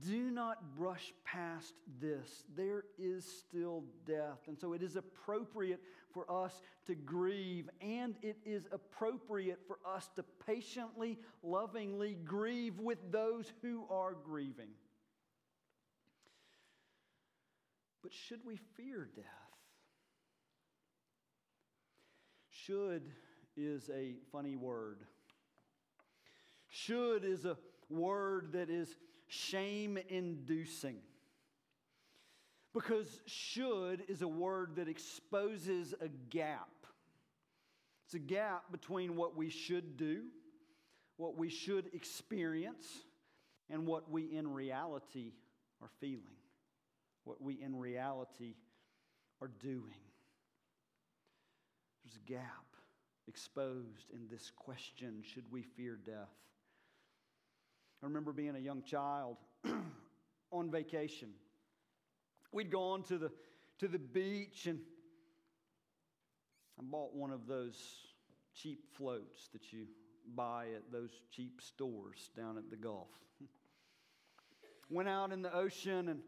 do 0.07 0.31
not 0.31 0.77
brush 0.77 1.13
past 1.25 1.73
this. 1.99 2.43
There 2.55 2.85
is 2.97 3.25
still 3.25 3.83
death. 4.05 4.39
And 4.47 4.57
so 4.57 4.71
it 4.71 4.81
is 4.81 4.95
appropriate 4.95 5.81
for 6.13 6.31
us 6.31 6.61
to 6.85 6.95
grieve, 6.95 7.69
and 7.81 8.15
it 8.21 8.37
is 8.45 8.67
appropriate 8.71 9.59
for 9.67 9.79
us 9.85 10.09
to 10.15 10.23
patiently, 10.45 11.19
lovingly 11.43 12.17
grieve 12.23 12.79
with 12.79 12.99
those 13.11 13.51
who 13.61 13.85
are 13.89 14.13
grieving. 14.13 14.69
But 18.01 18.13
should 18.13 18.39
we 18.45 18.57
fear 18.77 19.09
death? 19.15 19.46
Should 22.67 23.03
is 23.55 23.89
a 23.89 24.15
funny 24.29 24.57
word. 24.57 24.99
Should 26.67 27.23
is 27.23 27.45
a 27.45 27.55
word 27.89 28.51
that 28.51 28.69
is 28.69 28.97
shame 29.27 29.97
inducing. 30.09 30.97
Because 32.73 33.21
should 33.25 34.03
is 34.09 34.21
a 34.21 34.27
word 34.27 34.75
that 34.75 34.89
exposes 34.89 35.93
a 36.01 36.09
gap. 36.29 36.67
It's 38.03 38.15
a 38.15 38.19
gap 38.19 38.63
between 38.69 39.15
what 39.15 39.37
we 39.37 39.49
should 39.49 39.95
do, 39.95 40.23
what 41.15 41.37
we 41.37 41.47
should 41.47 41.89
experience, 41.93 42.85
and 43.69 43.87
what 43.87 44.11
we 44.11 44.23
in 44.23 44.53
reality 44.53 45.31
are 45.81 45.89
feeling, 46.01 46.35
what 47.23 47.41
we 47.41 47.61
in 47.61 47.79
reality 47.79 48.55
are 49.41 49.51
doing. 49.61 50.06
There's 52.07 52.23
a 52.25 52.31
gap 52.31 52.65
exposed 53.27 54.11
in 54.13 54.29
this 54.31 54.49
question 54.55 55.21
should 55.21 55.43
we 55.51 55.61
fear 55.61 55.99
death? 56.05 56.29
I 58.01 58.05
remember 58.05 58.31
being 58.31 58.55
a 58.55 58.59
young 58.59 58.81
child 58.81 59.35
on 60.51 60.71
vacation. 60.71 61.31
We'd 62.53 62.71
gone 62.71 63.03
to 63.03 63.17
the, 63.17 63.31
to 63.79 63.89
the 63.89 63.99
beach 63.99 64.67
and 64.67 64.79
I 66.79 66.83
bought 66.83 67.13
one 67.13 67.31
of 67.31 67.45
those 67.45 67.75
cheap 68.55 68.85
floats 68.95 69.49
that 69.51 69.73
you 69.73 69.87
buy 70.33 70.67
at 70.77 70.89
those 70.93 71.11
cheap 71.29 71.59
stores 71.61 72.29
down 72.37 72.57
at 72.57 72.69
the 72.69 72.77
Gulf. 72.77 73.09
Went 74.89 75.09
out 75.09 75.33
in 75.33 75.41
the 75.41 75.53
ocean 75.53 76.07
and, 76.07 76.21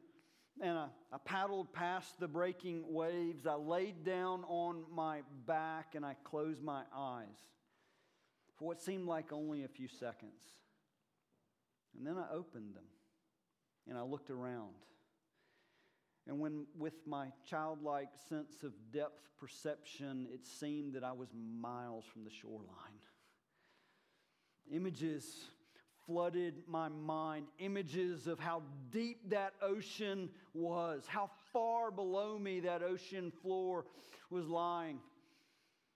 and 0.61 0.77
I, 0.77 0.87
I 1.11 1.17
paddled 1.23 1.73
past 1.73 2.19
the 2.19 2.27
breaking 2.27 2.83
waves. 2.87 3.47
I 3.47 3.55
laid 3.55 4.03
down 4.03 4.43
on 4.47 4.83
my 4.93 5.21
back 5.45 5.95
and 5.95 6.05
I 6.05 6.15
closed 6.23 6.61
my 6.61 6.83
eyes 6.95 7.37
for 8.57 8.65
what 8.67 8.81
seemed 8.81 9.07
like 9.07 9.31
only 9.31 9.63
a 9.63 9.67
few 9.67 9.87
seconds. 9.87 10.43
And 11.97 12.05
then 12.05 12.17
I 12.17 12.33
opened 12.33 12.75
them 12.75 12.83
and 13.87 13.97
I 13.97 14.01
looked 14.01 14.29
around. 14.29 14.75
And 16.27 16.39
when, 16.39 16.65
with 16.77 16.93
my 17.07 17.27
childlike 17.49 18.09
sense 18.27 18.63
of 18.63 18.73
depth 18.91 19.29
perception, 19.39 20.27
it 20.31 20.45
seemed 20.45 20.93
that 20.93 21.03
I 21.03 21.13
was 21.13 21.29
miles 21.33 22.05
from 22.05 22.23
the 22.23 22.29
shoreline. 22.29 22.67
Images 24.71 25.45
flooded 26.09 26.55
my 26.67 26.89
mind, 26.89 27.45
images 27.59 28.25
of 28.25 28.39
how 28.39 28.63
deep 28.89 29.29
that 29.29 29.53
ocean 29.61 30.27
was, 30.55 31.03
how 31.05 31.29
far 31.53 31.91
below 31.91 32.39
me 32.39 32.59
that 32.61 32.81
ocean 32.81 33.31
floor 33.43 33.85
was 34.31 34.47
lying. 34.47 34.97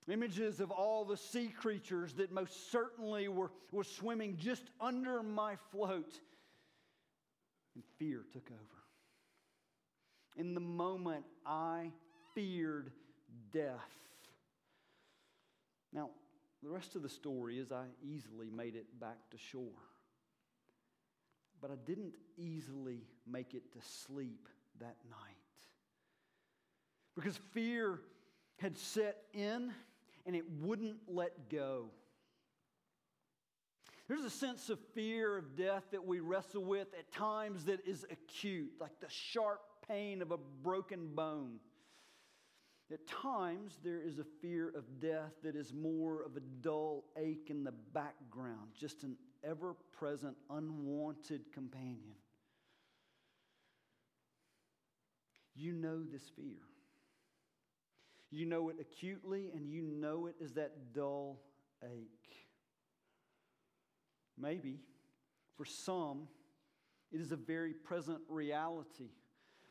Images 0.08 0.60
of 0.60 0.70
all 0.70 1.04
the 1.04 1.18
sea 1.18 1.48
creatures 1.48 2.14
that 2.14 2.32
most 2.32 2.72
certainly 2.72 3.28
were, 3.28 3.50
were 3.72 3.84
swimming 3.84 4.38
just 4.38 4.70
under 4.80 5.24
my 5.24 5.56
float. 5.72 6.20
And 7.74 7.84
fear 7.98 8.24
took 8.32 8.52
over. 8.52 8.84
In 10.36 10.54
the 10.54 10.60
moment, 10.60 11.26
I 11.44 11.90
feared 12.36 12.92
death. 13.52 13.80
Now, 15.92 16.12
the 16.62 16.70
rest 16.70 16.96
of 16.96 17.02
the 17.02 17.10
story 17.10 17.58
is 17.58 17.72
I 17.72 17.86
easily 18.04 18.52
made 18.52 18.76
it 18.76 19.00
back 19.00 19.18
to 19.32 19.38
shore. 19.40 19.93
But 21.64 21.72
I 21.72 21.76
didn't 21.86 22.16
easily 22.36 23.06
make 23.26 23.54
it 23.54 23.72
to 23.72 23.80
sleep 23.82 24.50
that 24.82 24.98
night. 25.10 25.38
Because 27.16 27.38
fear 27.54 28.02
had 28.58 28.78
set 28.78 29.22
in 29.34 29.72
and 30.26 30.36
it 30.36 30.44
wouldn't 30.60 30.98
let 31.08 31.50
go. 31.50 31.86
There's 34.10 34.26
a 34.26 34.30
sense 34.30 34.70
of 34.70 34.78
fear 34.94 35.38
of 35.38 35.56
death 35.56 35.84
that 35.92 36.06
we 36.06 36.20
wrestle 36.20 36.66
with 36.66 36.88
at 37.00 37.10
times 37.14 37.64
that 37.66 37.88
is 37.88 38.06
acute, 38.12 38.74
like 38.82 39.00
the 39.00 39.10
sharp 39.10 39.62
pain 39.88 40.22
of 40.22 40.32
a 40.32 40.38
broken 40.38 41.16
bone. 41.16 41.62
At 42.92 43.08
times, 43.08 43.80
there 43.86 44.02
is 44.02 44.20
a 44.20 44.26
fear 44.42 44.68
of 44.76 45.00
death 45.00 45.32
that 45.44 45.56
is 45.56 45.72
more 45.72 46.24
of 46.24 46.36
a 46.36 46.42
dull 46.62 47.06
ache 47.16 47.48
in 47.50 47.64
the 47.64 47.74
background, 47.94 48.72
just 48.78 49.04
an 49.04 49.16
ever 49.44 49.76
present, 49.98 50.36
unwanted 50.50 51.52
companion. 51.54 52.16
You 55.56 55.74
know 55.74 56.04
this 56.04 56.24
fear. 56.36 56.62
You 58.32 58.46
know 58.46 58.70
it 58.70 58.78
acutely, 58.80 59.52
and 59.54 59.70
you 59.70 59.84
know 59.84 60.26
it 60.26 60.36
as 60.44 60.54
that 60.54 60.94
dull 60.94 61.40
ache. 61.84 62.48
Maybe 64.38 64.80
for 65.56 65.66
some, 65.66 66.28
it 67.12 67.22
is 67.22 67.32
a 67.32 67.36
very 67.36 67.74
present 67.74 68.20
reality. 68.28 69.12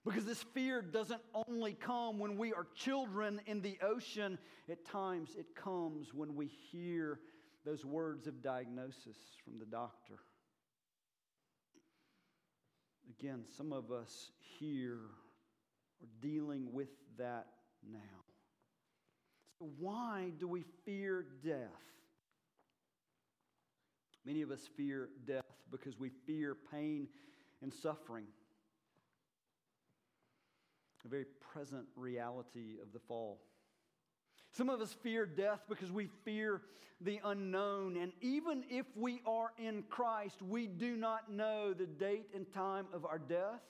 Because 0.05 0.25
this 0.25 0.43
fear 0.55 0.83
doesn't 0.83 1.21
only 1.49 1.75
come 1.75 2.19
when 2.19 2.37
we 2.37 2.53
are 2.53 2.67
children 2.75 3.41
in 3.47 3.63
the 3.63 3.79
ocean, 3.83 4.39
at 4.69 4.85
times 4.85 5.37
it 5.39 5.55
comes 5.55 6.13
when 6.13 6.35
we 6.35 6.47
hear 6.47 7.21
those 7.65 7.85
words 7.85 8.27
of 8.27 8.43
diagnosis 8.43 9.17
from 9.45 9.59
the 9.59 9.67
doctor. 9.67 10.19
Again, 13.19 13.45
some 13.57 13.73
of 13.73 13.91
us 13.91 14.31
here 14.59 14.99
are 16.01 16.09
dealing 16.21 16.73
with 16.73 16.89
that 17.19 17.47
now. 17.89 17.99
So, 19.59 19.69
why 19.79 20.33
do 20.39 20.49
we 20.49 20.65
fear 20.85 21.27
death? 21.45 21.69
Many 24.25 24.43
of 24.43 24.51
us 24.51 24.69
fear 24.77 25.09
death 25.27 25.45
because 25.71 25.99
we 25.99 26.11
fear 26.27 26.57
pain 26.73 27.09
and 27.61 27.73
suffering. 27.73 28.27
A 31.05 31.09
very 31.09 31.27
present 31.53 31.87
reality 31.97 32.77
of 32.81 32.93
the 32.93 33.01
fall. 33.01 33.41
Some 34.53 34.69
of 34.69 34.81
us 34.81 34.93
fear 34.93 35.27
death 35.27 35.61
because 35.69 35.91
we 35.91 36.09
fear 36.25 36.61
the 37.01 37.21
unknown. 37.25 37.97
And 37.97 38.13
even 38.21 38.65
if 38.69 38.87
we 38.95 39.23
are 39.27 39.53
in 39.59 39.83
Christ, 39.89 40.43
we 40.43 40.67
do 40.67 40.97
not 40.97 41.33
know 41.33 41.73
the 41.73 41.87
date 41.87 42.29
and 42.35 42.51
time 42.53 42.87
of 42.93 43.05
our 43.05 43.19
death. 43.19 43.63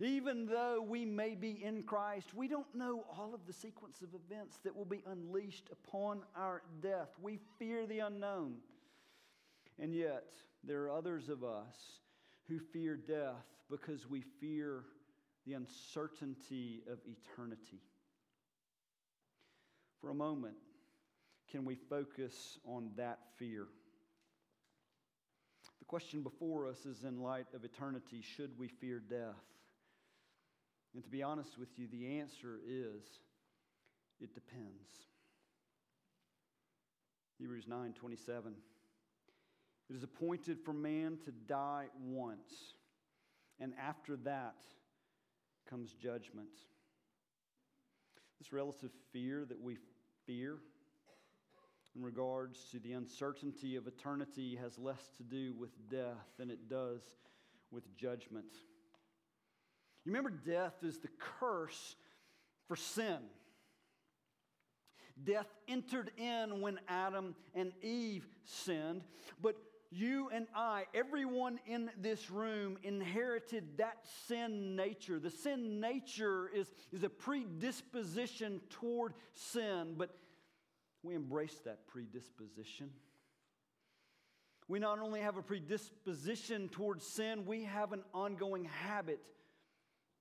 Even 0.00 0.46
though 0.46 0.84
we 0.86 1.06
may 1.06 1.34
be 1.34 1.62
in 1.62 1.82
Christ, 1.82 2.34
we 2.34 2.48
don't 2.48 2.74
know 2.74 3.04
all 3.16 3.34
of 3.34 3.46
the 3.46 3.52
sequence 3.52 4.02
of 4.02 4.08
events 4.14 4.58
that 4.62 4.76
will 4.76 4.84
be 4.84 5.02
unleashed 5.06 5.70
upon 5.72 6.22
our 6.34 6.62
death. 6.82 7.08
We 7.22 7.38
fear 7.58 7.86
the 7.86 8.00
unknown. 8.00 8.56
And 9.78 9.94
yet, 9.94 10.32
there 10.64 10.82
are 10.82 10.90
others 10.90 11.28
of 11.28 11.44
us 11.44 12.00
who 12.48 12.58
fear 12.58 12.96
death 12.96 13.44
because 13.70 14.08
we 14.08 14.22
fear 14.40 14.84
the 15.46 15.54
uncertainty 15.54 16.82
of 16.90 16.98
eternity. 17.06 17.80
For 20.00 20.10
a 20.10 20.14
moment, 20.14 20.56
can 21.50 21.64
we 21.64 21.74
focus 21.74 22.58
on 22.64 22.90
that 22.96 23.18
fear? 23.38 23.66
The 25.78 25.84
question 25.84 26.22
before 26.22 26.68
us 26.68 26.84
is 26.84 27.04
in 27.04 27.22
light 27.22 27.46
of 27.54 27.64
eternity 27.64 28.20
should 28.20 28.58
we 28.58 28.68
fear 28.68 29.00
death? 29.00 29.34
And 30.94 31.04
to 31.04 31.10
be 31.10 31.22
honest 31.22 31.58
with 31.58 31.68
you, 31.76 31.86
the 31.88 32.18
answer 32.18 32.58
is 32.66 33.02
it 34.20 34.34
depends. 34.34 35.06
Hebrews 37.38 37.66
9 37.68 37.92
27. 37.92 38.54
It 39.88 39.94
is 39.94 40.02
appointed 40.02 40.58
for 40.64 40.72
man 40.72 41.18
to 41.24 41.30
die 41.30 41.86
once, 42.02 42.74
and 43.60 43.72
after 43.80 44.16
that 44.24 44.56
comes 45.68 45.92
judgment. 45.92 46.48
This 48.38 48.52
relative 48.52 48.90
fear 49.12 49.44
that 49.46 49.60
we 49.60 49.78
fear 50.26 50.58
in 51.94 52.02
regards 52.02 52.66
to 52.70 52.78
the 52.78 52.92
uncertainty 52.92 53.76
of 53.76 53.86
eternity 53.86 54.56
has 54.60 54.78
less 54.78 55.10
to 55.16 55.22
do 55.22 55.54
with 55.54 55.70
death 55.90 56.26
than 56.38 56.50
it 56.50 56.68
does 56.68 57.00
with 57.70 57.96
judgment. 57.96 58.44
You 60.04 60.12
remember, 60.12 60.30
death 60.30 60.74
is 60.82 60.98
the 60.98 61.08
curse 61.18 61.96
for 62.68 62.76
sin. 62.76 63.18
Death 65.24 65.48
entered 65.66 66.10
in 66.18 66.60
when 66.60 66.78
Adam 66.88 67.34
and 67.54 67.72
Eve 67.82 68.26
sinned, 68.44 69.02
but 69.40 69.56
you 69.90 70.28
and 70.32 70.46
I, 70.54 70.84
everyone 70.94 71.58
in 71.66 71.90
this 72.00 72.30
room, 72.30 72.78
inherited 72.82 73.78
that 73.78 73.98
sin 74.26 74.76
nature. 74.76 75.18
The 75.18 75.30
sin 75.30 75.80
nature 75.80 76.50
is, 76.54 76.68
is 76.92 77.02
a 77.02 77.08
predisposition 77.08 78.60
toward 78.70 79.14
sin, 79.34 79.94
but 79.96 80.16
we 81.02 81.14
embrace 81.14 81.58
that 81.64 81.86
predisposition. 81.86 82.90
We 84.68 84.80
not 84.80 84.98
only 84.98 85.20
have 85.20 85.36
a 85.36 85.42
predisposition 85.42 86.68
towards 86.68 87.06
sin, 87.06 87.46
we 87.46 87.64
have 87.64 87.92
an 87.92 88.02
ongoing 88.12 88.64
habit 88.64 89.20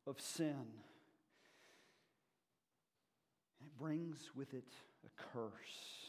of 0.06 0.22
sin. 0.22 0.68
It 3.62 3.78
brings 3.80 4.30
with 4.36 4.54
it 4.54 4.72
a 5.04 5.24
curse. 5.34 6.05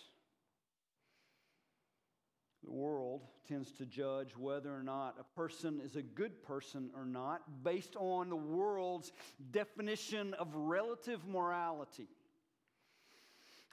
The 2.67 2.73
world 2.73 3.23
tends 3.49 3.71
to 3.73 3.87
judge 3.87 4.37
whether 4.37 4.75
or 4.75 4.83
not 4.83 5.15
a 5.21 5.37
person 5.37 5.81
is 5.85 5.95
a 5.95 6.03
good 6.03 6.43
person 6.43 6.91
or 6.97 7.05
not 7.05 7.63
based 7.63 7.95
on 7.97 8.29
the 8.29 8.37
world's 8.37 9.13
definition 9.53 10.35
of 10.35 10.49
relative 10.53 11.21
morality. 11.29 12.09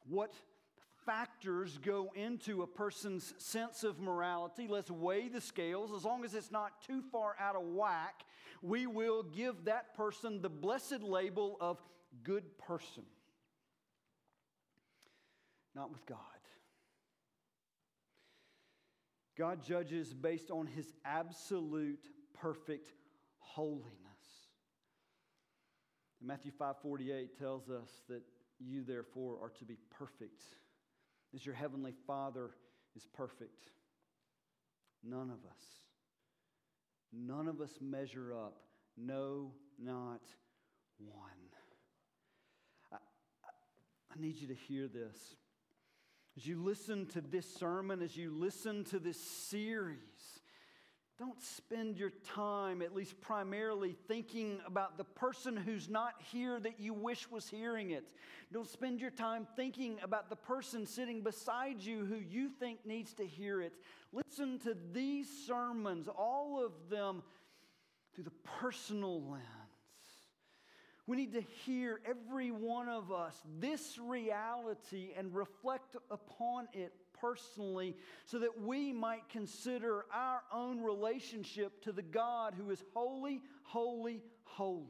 What 0.08 0.34
factors 1.08 1.79
go 1.79 2.12
into 2.13 2.62
a 2.62 2.67
person's 2.67 3.34
sense 3.39 3.84
of 3.84 3.99
morality? 3.99 4.67
Let's 4.69 4.91
weigh 4.91 5.27
the 5.27 5.41
scales. 5.41 5.91
As 5.91 6.06
long 6.06 6.23
as 6.23 6.36
it's 6.36 6.51
not 6.51 6.82
too 6.86 7.01
far 7.12 7.36
out 7.39 7.56
of 7.56 7.63
whack, 7.63 8.23
we 8.62 8.86
will 8.86 9.23
give 9.23 9.65
that 9.65 9.95
person 9.95 10.41
the 10.41 10.49
blessed 10.49 11.01
label 11.01 11.58
of 11.60 11.82
good 12.23 12.60
person. 12.60 13.03
Not 15.75 15.91
with 15.91 16.06
God. 16.06 16.19
God 19.37 19.63
judges 19.63 20.13
based 20.13 20.51
on 20.51 20.67
his 20.67 20.93
absolute 21.05 22.07
perfect 22.33 22.93
holiness. 23.39 23.89
Matthew 26.21 26.51
5:48 26.51 27.37
tells 27.37 27.69
us 27.69 28.03
that 28.07 28.23
you 28.59 28.83
therefore 28.83 29.39
are 29.41 29.49
to 29.49 29.65
be 29.65 29.77
perfect 29.89 30.43
as 31.33 31.45
your 31.45 31.55
heavenly 31.55 31.93
Father 32.05 32.51
is 32.95 33.05
perfect. 33.07 33.71
None 35.03 35.29
of 35.29 35.43
us 35.45 35.83
none 37.13 37.47
of 37.47 37.61
us 37.61 37.77
measure 37.79 38.33
up. 38.33 38.57
No, 38.97 39.51
not 39.79 40.21
one. 40.97 41.29
I, 42.91 42.95
I 42.95 44.19
need 44.21 44.37
you 44.37 44.47
to 44.47 44.55
hear 44.55 44.87
this. 44.87 45.35
As 46.35 46.47
you 46.47 46.61
listen 46.61 47.05
to 47.07 47.21
this 47.21 47.45
sermon, 47.55 48.01
as 48.01 48.17
you 48.17 48.31
listen 48.31 48.83
to 48.85 48.99
this 48.99 49.21
series, 49.21 49.97
don't 51.19 51.39
spend 51.41 51.97
your 51.97 52.09
time, 52.33 52.81
at 52.81 52.95
least 52.95 53.21
primarily, 53.21 53.95
thinking 54.07 54.59
about 54.65 54.97
the 54.97 55.03
person 55.03 55.55
who's 55.55 55.87
not 55.87 56.15
here 56.31 56.59
that 56.59 56.79
you 56.79 56.91
wish 56.93 57.29
was 57.29 57.47
hearing 57.47 57.91
it. 57.91 58.03
Don't 58.51 58.67
spend 58.67 58.99
your 58.99 59.11
time 59.11 59.47
thinking 59.55 59.99
about 60.01 60.29
the 60.29 60.35
person 60.35 60.87
sitting 60.87 61.21
beside 61.21 61.81
you 61.81 62.03
who 62.03 62.15
you 62.15 62.49
think 62.49 62.83
needs 62.83 63.13
to 63.13 63.27
hear 63.27 63.61
it. 63.61 63.73
Listen 64.11 64.57
to 64.59 64.75
these 64.91 65.29
sermons, 65.45 66.07
all 66.07 66.65
of 66.65 66.71
them 66.89 67.21
through 68.15 68.23
the 68.23 68.31
personal 68.59 69.21
lens. 69.29 69.43
We 71.05 71.17
need 71.17 71.33
to 71.33 71.41
hear, 71.65 71.99
every 72.05 72.51
one 72.51 72.87
of 72.87 73.11
us, 73.11 73.35
this 73.59 73.97
reality 73.97 75.09
and 75.17 75.35
reflect 75.35 75.97
upon 76.09 76.67
it 76.73 76.93
personally 77.19 77.97
so 78.25 78.39
that 78.39 78.61
we 78.61 78.93
might 78.93 79.27
consider 79.29 80.05
our 80.13 80.41
own 80.53 80.81
relationship 80.81 81.81
to 81.83 81.91
the 81.91 82.01
God 82.01 82.53
who 82.57 82.69
is 82.69 82.81
holy, 82.93 83.41
holy, 83.63 84.21
holy. 84.43 84.87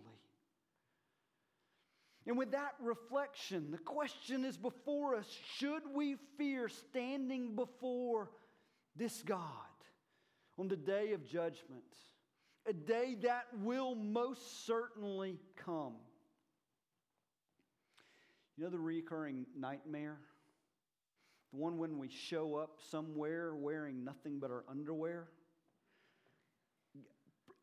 And 2.25 2.37
with 2.37 2.51
that 2.51 2.75
reflection, 2.79 3.71
the 3.71 3.77
question 3.77 4.45
is 4.45 4.55
before 4.55 5.15
us 5.15 5.27
should 5.57 5.83
we 5.93 6.15
fear 6.37 6.69
standing 6.69 7.55
before 7.55 8.29
this 8.95 9.21
God 9.23 9.39
on 10.57 10.67
the 10.67 10.77
day 10.77 11.13
of 11.13 11.25
judgment? 11.25 11.83
A 12.65 12.73
day 12.73 13.15
that 13.21 13.45
will 13.61 13.95
most 13.95 14.65
certainly 14.65 15.39
come. 15.57 15.93
You 18.57 18.63
know 18.63 18.69
the 18.69 18.79
recurring 18.79 19.45
nightmare? 19.57 20.17
The 21.51 21.57
one 21.59 21.77
when 21.77 21.97
we 21.97 22.09
show 22.09 22.55
up 22.55 22.77
somewhere 22.89 23.55
wearing 23.55 24.03
nothing 24.03 24.39
but 24.39 24.51
our 24.51 24.63
underwear? 24.69 25.27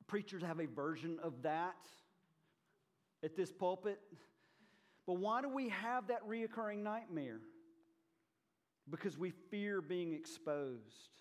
Preachers 0.07 0.43
have 0.43 0.59
a 0.61 0.67
version 0.67 1.19
of 1.23 1.43
that 1.43 1.77
at 3.23 3.37
this 3.37 3.53
pulpit. 3.53 4.01
But 5.07 5.15
why 5.15 5.43
do 5.43 5.49
we 5.49 5.69
have 5.71 6.09
that 6.09 6.29
reoccurring 6.29 6.83
nightmare? 6.83 7.41
Because 8.91 9.17
we 9.17 9.31
fear 9.51 9.81
being 9.81 10.13
exposed. 10.13 11.21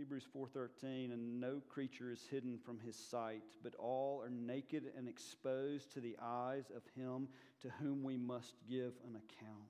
Hebrews 0.00 0.26
4:13 0.34 1.12
and 1.12 1.38
no 1.38 1.60
creature 1.68 2.10
is 2.10 2.26
hidden 2.30 2.58
from 2.64 2.80
his 2.80 2.96
sight 2.96 3.42
but 3.62 3.74
all 3.74 4.22
are 4.22 4.30
naked 4.30 4.84
and 4.96 5.06
exposed 5.06 5.92
to 5.92 6.00
the 6.00 6.16
eyes 6.22 6.70
of 6.74 6.82
him 6.96 7.28
to 7.60 7.68
whom 7.68 8.02
we 8.02 8.16
must 8.16 8.54
give 8.66 8.94
an 9.06 9.16
account. 9.16 9.60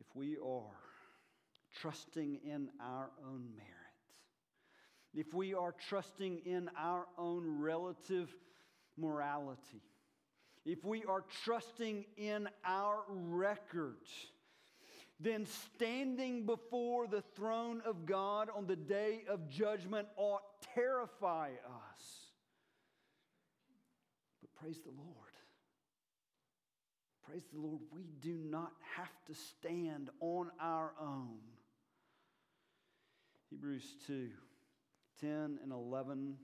If 0.00 0.06
we 0.16 0.36
are 0.44 0.80
trusting 1.80 2.40
in 2.44 2.68
our 2.80 3.12
own 3.24 3.48
merit, 3.56 3.70
if 5.14 5.32
we 5.32 5.54
are 5.54 5.76
trusting 5.88 6.40
in 6.44 6.70
our 6.76 7.06
own 7.16 7.46
relative 7.60 8.34
morality, 8.96 9.84
if 10.64 10.84
we 10.84 11.04
are 11.04 11.22
trusting 11.44 12.04
in 12.16 12.48
our 12.64 13.04
record, 13.08 14.08
then 15.22 15.46
standing 15.46 16.44
before 16.44 17.06
the 17.06 17.22
throne 17.36 17.82
of 17.86 18.06
God 18.06 18.48
on 18.54 18.66
the 18.66 18.76
day 18.76 19.22
of 19.28 19.48
judgment 19.48 20.08
ought 20.16 20.42
terrify 20.74 21.50
us. 21.50 22.02
But 24.40 24.52
praise 24.60 24.80
the 24.80 24.90
Lord. 24.90 25.16
Praise 27.28 27.44
the 27.52 27.60
Lord, 27.60 27.80
we 27.92 28.02
do 28.20 28.42
not 28.44 28.72
have 28.96 29.12
to 29.26 29.34
stand 29.34 30.10
on 30.20 30.50
our 30.60 30.92
own. 31.00 31.38
Hebrews 33.48 33.96
2 34.06 34.28
10 35.20 35.58
and 35.62 35.72
11 35.72 36.12
and 36.12 36.36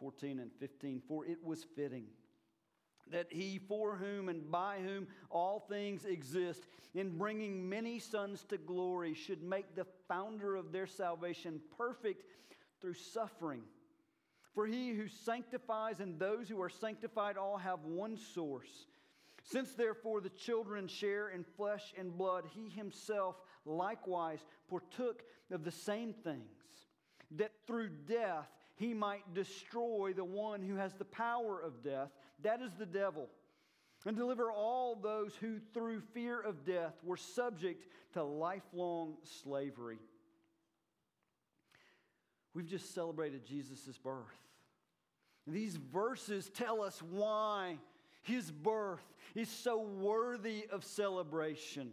14 0.00 0.40
and 0.40 0.50
15. 0.58 1.02
For 1.06 1.24
it 1.24 1.38
was 1.44 1.64
fitting 1.76 2.06
that 3.10 3.26
he 3.30 3.58
for 3.68 3.96
whom 3.96 4.28
and 4.28 4.50
by 4.50 4.78
whom 4.84 5.06
all 5.30 5.60
things 5.68 6.04
exist, 6.04 6.66
in 6.94 7.16
bringing 7.18 7.68
many 7.68 7.98
sons 7.98 8.44
to 8.48 8.56
glory, 8.56 9.14
should 9.14 9.42
make 9.42 9.74
the 9.74 9.86
founder 10.08 10.56
of 10.56 10.72
their 10.72 10.86
salvation 10.86 11.60
perfect 11.76 12.24
through 12.80 12.94
suffering. 12.94 13.62
For 14.54 14.66
he 14.66 14.90
who 14.90 15.06
sanctifies 15.08 16.00
and 16.00 16.18
those 16.18 16.48
who 16.48 16.60
are 16.60 16.70
sanctified 16.70 17.36
all 17.36 17.58
have 17.58 17.84
one 17.84 18.16
source. 18.16 18.86
Since 19.44 19.74
therefore 19.74 20.20
the 20.20 20.30
children 20.30 20.88
share 20.88 21.30
in 21.30 21.44
flesh 21.44 21.94
and 21.96 22.16
blood, 22.16 22.44
he 22.54 22.68
himself 22.68 23.36
likewise 23.64 24.40
partook 24.68 25.22
of 25.50 25.64
the 25.64 25.70
same 25.70 26.12
things, 26.12 26.42
that 27.32 27.52
through 27.66 27.90
death 28.06 28.48
he 28.76 28.94
might 28.94 29.34
destroy 29.34 30.12
the 30.12 30.24
one 30.24 30.62
who 30.62 30.76
has 30.76 30.94
the 30.94 31.04
power 31.04 31.60
of 31.60 31.82
death, 31.82 32.10
that 32.42 32.60
is 32.62 32.70
the 32.78 32.86
devil, 32.86 33.28
and 34.06 34.16
deliver 34.16 34.50
all 34.50 34.94
those 34.94 35.34
who 35.36 35.58
through 35.74 36.00
fear 36.14 36.40
of 36.40 36.64
death 36.64 36.94
were 37.02 37.16
subject 37.16 37.86
to 38.14 38.22
lifelong 38.22 39.16
slavery. 39.42 39.98
We've 42.54 42.66
just 42.66 42.94
celebrated 42.94 43.44
Jesus' 43.44 43.98
birth. 43.98 44.24
These 45.46 45.76
verses 45.76 46.50
tell 46.50 46.82
us 46.82 47.00
why 47.02 47.78
his 48.22 48.50
birth 48.50 49.04
is 49.34 49.48
so 49.48 49.80
worthy 49.80 50.66
of 50.70 50.84
celebration. 50.84 51.92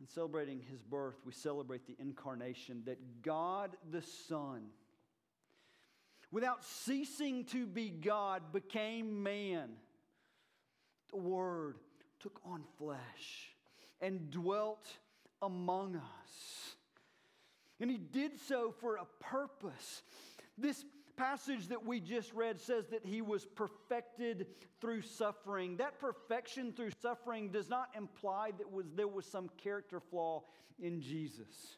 In 0.00 0.06
celebrating 0.06 0.60
his 0.70 0.82
birth, 0.82 1.16
we 1.24 1.32
celebrate 1.32 1.86
the 1.86 1.96
incarnation 1.98 2.82
that 2.84 3.22
God 3.22 3.76
the 3.90 4.02
Son, 4.02 4.66
without 6.30 6.64
ceasing 6.64 7.44
to 7.46 7.66
be 7.66 7.90
God, 7.90 8.52
became 8.52 9.22
man. 9.22 9.70
The 11.10 11.18
Word 11.18 11.76
took 12.20 12.40
on 12.44 12.62
flesh 12.78 13.54
and 14.00 14.30
dwelt 14.30 14.86
among 15.42 15.96
us. 15.96 16.74
And 17.80 17.90
he 17.90 17.98
did 17.98 18.38
so 18.40 18.74
for 18.80 18.96
a 18.96 19.04
purpose. 19.20 20.02
This 20.56 20.84
passage 21.16 21.68
that 21.68 21.84
we 21.84 22.00
just 22.00 22.32
read 22.34 22.60
says 22.60 22.86
that 22.88 23.04
he 23.04 23.22
was 23.22 23.44
perfected 23.44 24.46
through 24.80 25.02
suffering. 25.02 25.76
That 25.78 25.98
perfection 25.98 26.72
through 26.72 26.92
suffering 27.02 27.50
does 27.50 27.68
not 27.68 27.88
imply 27.96 28.52
that 28.58 28.70
was, 28.70 28.86
there 28.94 29.08
was 29.08 29.26
some 29.26 29.50
character 29.56 30.00
flaw 30.00 30.42
in 30.78 31.00
Jesus. 31.00 31.76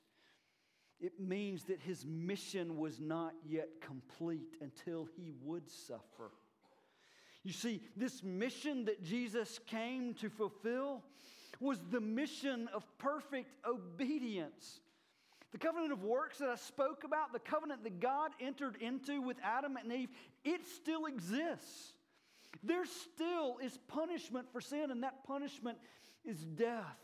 It 1.00 1.20
means 1.20 1.64
that 1.64 1.80
his 1.80 2.04
mission 2.04 2.76
was 2.76 2.98
not 2.98 3.32
yet 3.46 3.68
complete 3.80 4.56
until 4.60 5.08
he 5.16 5.32
would 5.42 5.70
suffer. 5.70 6.32
You 7.44 7.52
see, 7.52 7.80
this 7.96 8.22
mission 8.22 8.84
that 8.86 9.02
Jesus 9.04 9.60
came 9.66 10.14
to 10.14 10.28
fulfill 10.28 11.02
was 11.60 11.80
the 11.90 12.00
mission 12.00 12.68
of 12.74 12.84
perfect 12.98 13.54
obedience. 13.66 14.80
The 15.52 15.58
covenant 15.58 15.92
of 15.92 16.02
works 16.02 16.38
that 16.38 16.50
I 16.50 16.56
spoke 16.56 17.04
about, 17.04 17.32
the 17.32 17.38
covenant 17.38 17.84
that 17.84 18.00
God 18.00 18.32
entered 18.40 18.76
into 18.80 19.22
with 19.22 19.38
Adam 19.42 19.76
and 19.76 19.92
Eve, 19.92 20.10
it 20.44 20.66
still 20.66 21.06
exists. 21.06 21.94
There 22.62 22.84
still 22.84 23.58
is 23.62 23.78
punishment 23.88 24.48
for 24.52 24.60
sin, 24.60 24.90
and 24.90 25.02
that 25.04 25.24
punishment 25.24 25.78
is 26.24 26.44
death. 26.44 26.98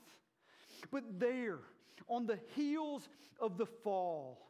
But 0.91 1.19
there, 1.19 1.61
on 2.09 2.27
the 2.27 2.39
heels 2.55 3.09
of 3.41 3.59
the 3.59 3.67
fall, 3.67 4.45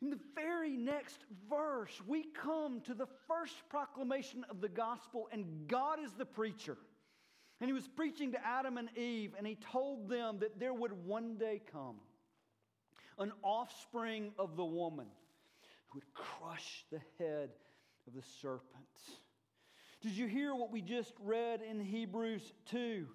in 0.00 0.10
the 0.10 0.18
very 0.34 0.76
next 0.76 1.18
verse, 1.48 1.92
we 2.06 2.24
come 2.24 2.80
to 2.82 2.94
the 2.94 3.06
first 3.28 3.54
proclamation 3.70 4.44
of 4.50 4.60
the 4.60 4.68
gospel, 4.68 5.28
and 5.30 5.68
God 5.68 6.00
is 6.04 6.12
the 6.12 6.24
preacher. 6.24 6.76
And 7.60 7.68
he 7.68 7.72
was 7.72 7.86
preaching 7.86 8.32
to 8.32 8.44
Adam 8.44 8.78
and 8.78 8.88
Eve, 8.98 9.34
and 9.38 9.46
he 9.46 9.56
told 9.70 10.08
them 10.08 10.40
that 10.40 10.58
there 10.58 10.74
would 10.74 10.92
one 11.06 11.36
day 11.36 11.62
come 11.70 12.00
an 13.18 13.30
offspring 13.42 14.32
of 14.38 14.56
the 14.56 14.64
woman 14.64 15.06
who 15.88 15.98
would 15.98 16.14
crush 16.14 16.84
the 16.90 17.00
head 17.18 17.50
of 18.08 18.14
the 18.14 18.22
serpent. 18.40 18.66
Did 20.00 20.12
you 20.12 20.26
hear 20.26 20.54
what 20.54 20.72
we 20.72 20.80
just 20.80 21.12
read 21.20 21.60
in 21.62 21.78
Hebrews 21.78 22.52
2? 22.70 23.06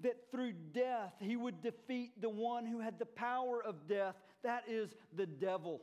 That 0.00 0.30
through 0.30 0.52
death 0.52 1.14
he 1.20 1.36
would 1.36 1.60
defeat 1.60 2.20
the 2.20 2.28
one 2.28 2.66
who 2.66 2.80
had 2.80 2.98
the 2.98 3.06
power 3.06 3.62
of 3.62 3.88
death, 3.88 4.14
that 4.42 4.64
is 4.68 4.94
the 5.12 5.26
devil. 5.26 5.82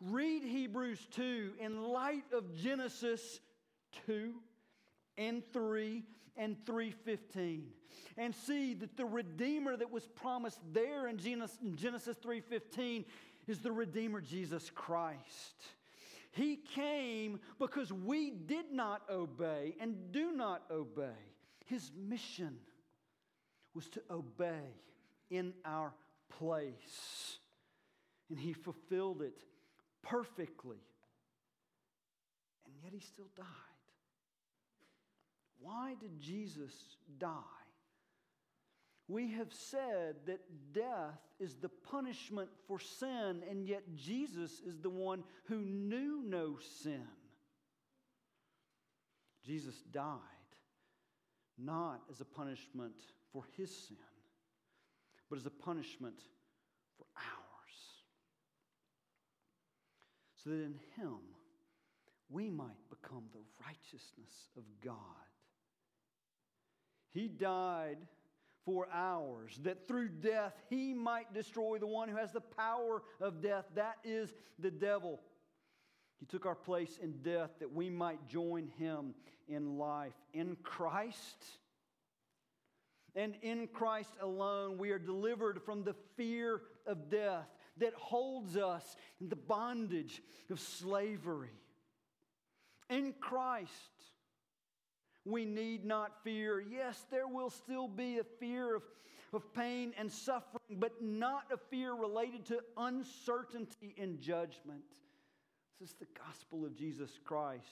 Read 0.00 0.42
Hebrews 0.42 1.06
2 1.12 1.54
in 1.60 1.82
light 1.84 2.24
of 2.32 2.54
Genesis 2.56 3.40
2 4.06 4.34
and 5.16 5.42
3 5.52 6.04
and 6.36 6.56
3:15 6.66 7.72
and 8.18 8.34
see 8.34 8.74
that 8.74 8.96
the 8.96 9.06
redeemer 9.06 9.76
that 9.76 9.90
was 9.90 10.06
promised 10.06 10.60
there 10.72 11.06
in 11.06 11.16
Genesis 11.18 12.18
3:15 12.18 13.06
is 13.46 13.60
the 13.60 13.72
redeemer 13.72 14.20
Jesus 14.20 14.68
Christ. 14.70 15.62
He 16.32 16.56
came 16.56 17.40
because 17.58 17.90
we 17.90 18.30
did 18.30 18.72
not 18.72 19.08
obey 19.08 19.76
and 19.80 20.12
do 20.12 20.32
not 20.32 20.64
obey. 20.70 21.16
His 21.64 21.90
mission 21.96 22.58
was 23.76 23.88
to 23.90 24.00
obey 24.10 24.74
in 25.30 25.52
our 25.64 25.92
place. 26.38 27.38
And 28.30 28.38
he 28.38 28.54
fulfilled 28.54 29.20
it 29.20 29.38
perfectly. 30.02 30.78
And 32.64 32.74
yet 32.82 32.92
he 32.94 33.00
still 33.00 33.28
died. 33.36 33.44
Why 35.60 35.94
did 36.00 36.18
Jesus 36.18 36.72
die? 37.18 37.30
We 39.08 39.30
have 39.32 39.52
said 39.52 40.16
that 40.26 40.40
death 40.72 41.20
is 41.38 41.54
the 41.54 41.68
punishment 41.68 42.48
for 42.66 42.80
sin, 42.80 43.42
and 43.48 43.68
yet 43.68 43.82
Jesus 43.94 44.60
is 44.66 44.78
the 44.80 44.90
one 44.90 45.22
who 45.44 45.60
knew 45.60 46.22
no 46.26 46.56
sin. 46.82 47.06
Jesus 49.44 49.76
died 49.92 50.18
not 51.58 52.02
as 52.10 52.20
a 52.20 52.24
punishment 52.24 52.94
for 53.32 53.44
his 53.56 53.70
sin, 53.70 53.96
but 55.28 55.38
as 55.38 55.46
a 55.46 55.50
punishment 55.50 56.20
for 56.96 57.06
ours. 57.16 58.02
So 60.42 60.50
that 60.50 60.56
in 60.56 60.78
him 60.96 61.18
we 62.28 62.50
might 62.50 62.90
become 62.90 63.24
the 63.32 63.40
righteousness 63.64 64.50
of 64.56 64.64
God. 64.84 64.96
He 67.12 67.28
died 67.28 67.98
for 68.64 68.88
ours, 68.92 69.58
that 69.62 69.86
through 69.86 70.08
death 70.08 70.52
he 70.68 70.92
might 70.92 71.32
destroy 71.32 71.78
the 71.78 71.86
one 71.86 72.08
who 72.08 72.16
has 72.16 72.32
the 72.32 72.40
power 72.40 73.02
of 73.20 73.40
death, 73.40 73.64
that 73.74 73.98
is 74.04 74.34
the 74.58 74.72
devil. 74.72 75.20
He 76.18 76.26
took 76.26 76.46
our 76.46 76.54
place 76.56 76.98
in 77.00 77.12
death 77.22 77.50
that 77.60 77.72
we 77.72 77.90
might 77.90 78.26
join 78.28 78.68
him 78.78 79.14
in 79.48 79.78
life. 79.78 80.14
In 80.32 80.56
Christ, 80.62 81.44
and 83.16 83.34
in 83.40 83.66
Christ 83.68 84.12
alone, 84.20 84.76
we 84.76 84.90
are 84.90 84.98
delivered 84.98 85.62
from 85.62 85.82
the 85.82 85.94
fear 86.16 86.60
of 86.86 87.08
death 87.10 87.48
that 87.78 87.94
holds 87.94 88.56
us 88.56 88.96
in 89.20 89.30
the 89.30 89.36
bondage 89.36 90.22
of 90.50 90.60
slavery. 90.60 91.50
In 92.90 93.14
Christ, 93.18 93.72
we 95.24 95.46
need 95.46 95.84
not 95.84 96.22
fear. 96.22 96.60
Yes, 96.60 97.04
there 97.10 97.26
will 97.26 97.50
still 97.50 97.88
be 97.88 98.18
a 98.18 98.24
fear 98.38 98.76
of, 98.76 98.82
of 99.32 99.52
pain 99.54 99.94
and 99.98 100.12
suffering, 100.12 100.78
but 100.78 101.02
not 101.02 101.44
a 101.52 101.56
fear 101.70 101.94
related 101.94 102.44
to 102.46 102.60
uncertainty 102.76 103.94
in 103.96 104.20
judgment. 104.20 104.84
This 105.80 105.90
is 105.90 105.96
the 105.96 106.06
gospel 106.26 106.64
of 106.64 106.76
Jesus 106.76 107.10
Christ. 107.24 107.64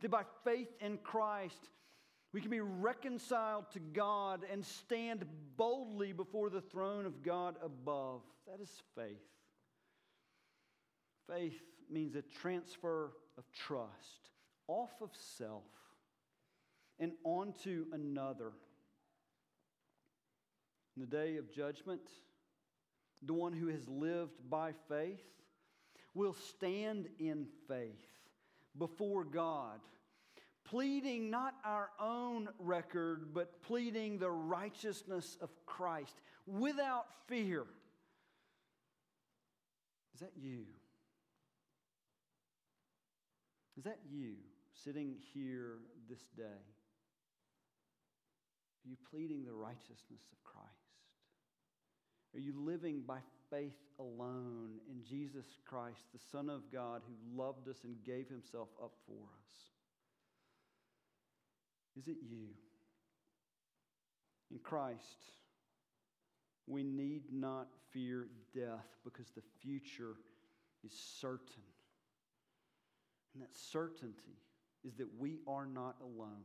That 0.00 0.10
by 0.10 0.22
faith 0.44 0.68
in 0.80 0.98
Christ, 0.98 1.70
we 2.36 2.42
can 2.42 2.50
be 2.50 2.60
reconciled 2.60 3.64
to 3.70 3.80
God 3.80 4.42
and 4.52 4.62
stand 4.62 5.24
boldly 5.56 6.12
before 6.12 6.50
the 6.50 6.60
throne 6.60 7.06
of 7.06 7.22
God 7.22 7.56
above. 7.64 8.20
That 8.46 8.60
is 8.60 8.70
faith. 8.94 9.24
Faith 11.26 11.58
means 11.90 12.14
a 12.14 12.20
transfer 12.20 13.12
of 13.38 13.44
trust 13.54 14.28
off 14.68 14.90
of 15.00 15.08
self 15.38 15.62
and 17.00 17.12
onto 17.24 17.86
another. 17.94 18.52
In 20.94 21.00
the 21.00 21.06
day 21.06 21.38
of 21.38 21.50
judgment, 21.50 22.02
the 23.22 23.32
one 23.32 23.54
who 23.54 23.68
has 23.68 23.88
lived 23.88 24.50
by 24.50 24.72
faith 24.90 25.24
will 26.12 26.34
stand 26.34 27.08
in 27.18 27.46
faith 27.66 28.10
before 28.76 29.24
God, 29.24 29.80
pleading 30.70 31.30
not 31.30 31.54
our 31.64 31.90
own 32.00 32.48
record, 32.58 33.32
but 33.32 33.62
pleading 33.62 34.18
the 34.18 34.30
righteousness 34.30 35.38
of 35.40 35.50
Christ 35.64 36.20
without 36.46 37.06
fear. 37.26 37.64
Is 40.14 40.20
that 40.20 40.32
you? 40.40 40.64
Is 43.76 43.84
that 43.84 43.98
you 44.10 44.34
sitting 44.84 45.16
here 45.34 45.78
this 46.08 46.22
day? 46.36 46.42
Are 48.84 48.88
you 48.88 48.96
pleading 49.10 49.44
the 49.44 49.52
righteousness 49.52 50.22
of 50.32 50.42
Christ? 50.44 50.70
Are 52.34 52.40
you 52.40 52.54
living 52.56 53.02
by 53.06 53.18
faith 53.50 53.76
alone 53.98 54.78
in 54.90 55.04
Jesus 55.04 55.46
Christ, 55.64 56.00
the 56.12 56.20
Son 56.32 56.48
of 56.48 56.70
God, 56.72 57.02
who 57.06 57.42
loved 57.42 57.68
us 57.68 57.84
and 57.84 57.96
gave 58.04 58.28
himself 58.28 58.68
up 58.82 58.92
for 59.06 59.12
us? 59.12 59.75
Is 61.96 62.08
it 62.08 62.16
you? 62.28 62.48
In 64.50 64.58
Christ, 64.58 65.32
we 66.66 66.82
need 66.82 67.22
not 67.32 67.68
fear 67.92 68.28
death 68.54 68.86
because 69.04 69.30
the 69.30 69.42
future 69.60 70.16
is 70.84 70.92
certain. 71.20 71.62
And 73.34 73.42
that 73.42 73.54
certainty 73.54 74.38
is 74.84 74.94
that 74.96 75.08
we 75.18 75.38
are 75.46 75.66
not 75.66 75.96
alone. 76.00 76.44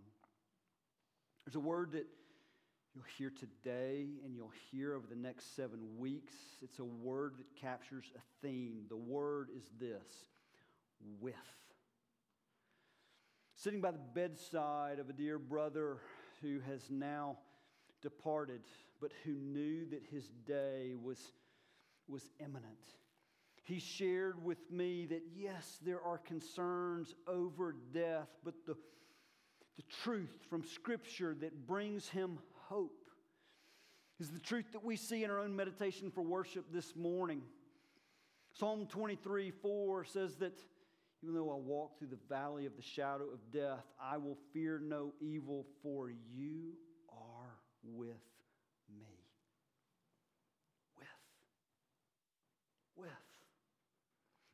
There's 1.45 1.55
a 1.55 1.59
word 1.59 1.91
that 1.93 2.05
you'll 2.93 3.03
hear 3.17 3.31
today 3.31 4.07
and 4.23 4.35
you'll 4.35 4.51
hear 4.71 4.93
over 4.93 5.07
the 5.07 5.15
next 5.15 5.55
seven 5.55 5.79
weeks. 5.97 6.33
It's 6.61 6.79
a 6.79 6.83
word 6.83 7.35
that 7.37 7.55
captures 7.59 8.05
a 8.15 8.45
theme. 8.45 8.83
The 8.89 8.97
word 8.97 9.49
is 9.55 9.63
this 9.79 10.25
with. 11.19 11.35
Sitting 13.63 13.80
by 13.80 13.91
the 13.91 14.00
bedside 14.15 14.97
of 14.97 15.08
a 15.08 15.13
dear 15.13 15.38
brother 15.38 15.97
who 16.41 16.60
has 16.62 16.89
now 16.89 17.38
departed, 18.02 18.62
but 19.00 19.12
who 19.24 19.34
knew 19.34 19.86
that 19.91 20.02
his 20.10 20.32
day 20.47 20.95
was, 21.00 21.19
was 22.08 22.32
imminent. 22.39 22.95
He 23.62 23.78
shared 23.78 24.43
with 24.43 24.71
me 24.71 25.06
that 25.12 25.21
yes, 25.36 25.78
there 25.86 26.02
are 26.02 26.17
concerns 26.17 27.13
over 27.28 27.76
death, 27.93 28.30
but 28.43 28.56
the, 28.65 28.74
the 29.78 29.84
truth 30.04 30.39
from 30.50 30.63
Scripture 30.63 31.38
that 31.41 31.67
brings 31.67 32.10
him 32.10 32.39
hope 32.67 33.12
is 34.19 34.32
the 34.32 34.39
truth 34.39 34.71
that 34.71 34.84
we 34.84 34.95
see 34.95 35.24
in 35.24 35.30
our 35.30 35.39
own 35.39 35.56
meditation 35.56 36.10
for 36.10 36.24
worship 36.24 36.65
this 36.74 36.95
morning. 36.95 37.43
Psalm 38.54 38.88
23 38.88 39.52
4 39.52 40.04
says 40.06 40.38
that 40.38 40.60
even 41.23 41.36
though 41.36 41.51
I 41.51 41.55
walk 41.55 41.97
through 41.99 42.07
the 42.07 42.19
valley 42.29 42.65
of 42.65 42.75
the 42.75 42.81
shadow 42.81 43.25
of 43.31 43.39
death, 43.51 43.86
I 44.01 44.17
will 44.17 44.38
fear 44.53 44.79
no 44.84 45.13
evil, 45.19 45.65
for 45.84 46.10
you 46.10 46.73
are 47.10 47.55
with 47.84 48.07
me. 48.97 49.05
With. 50.97 51.07
With. 52.95 53.10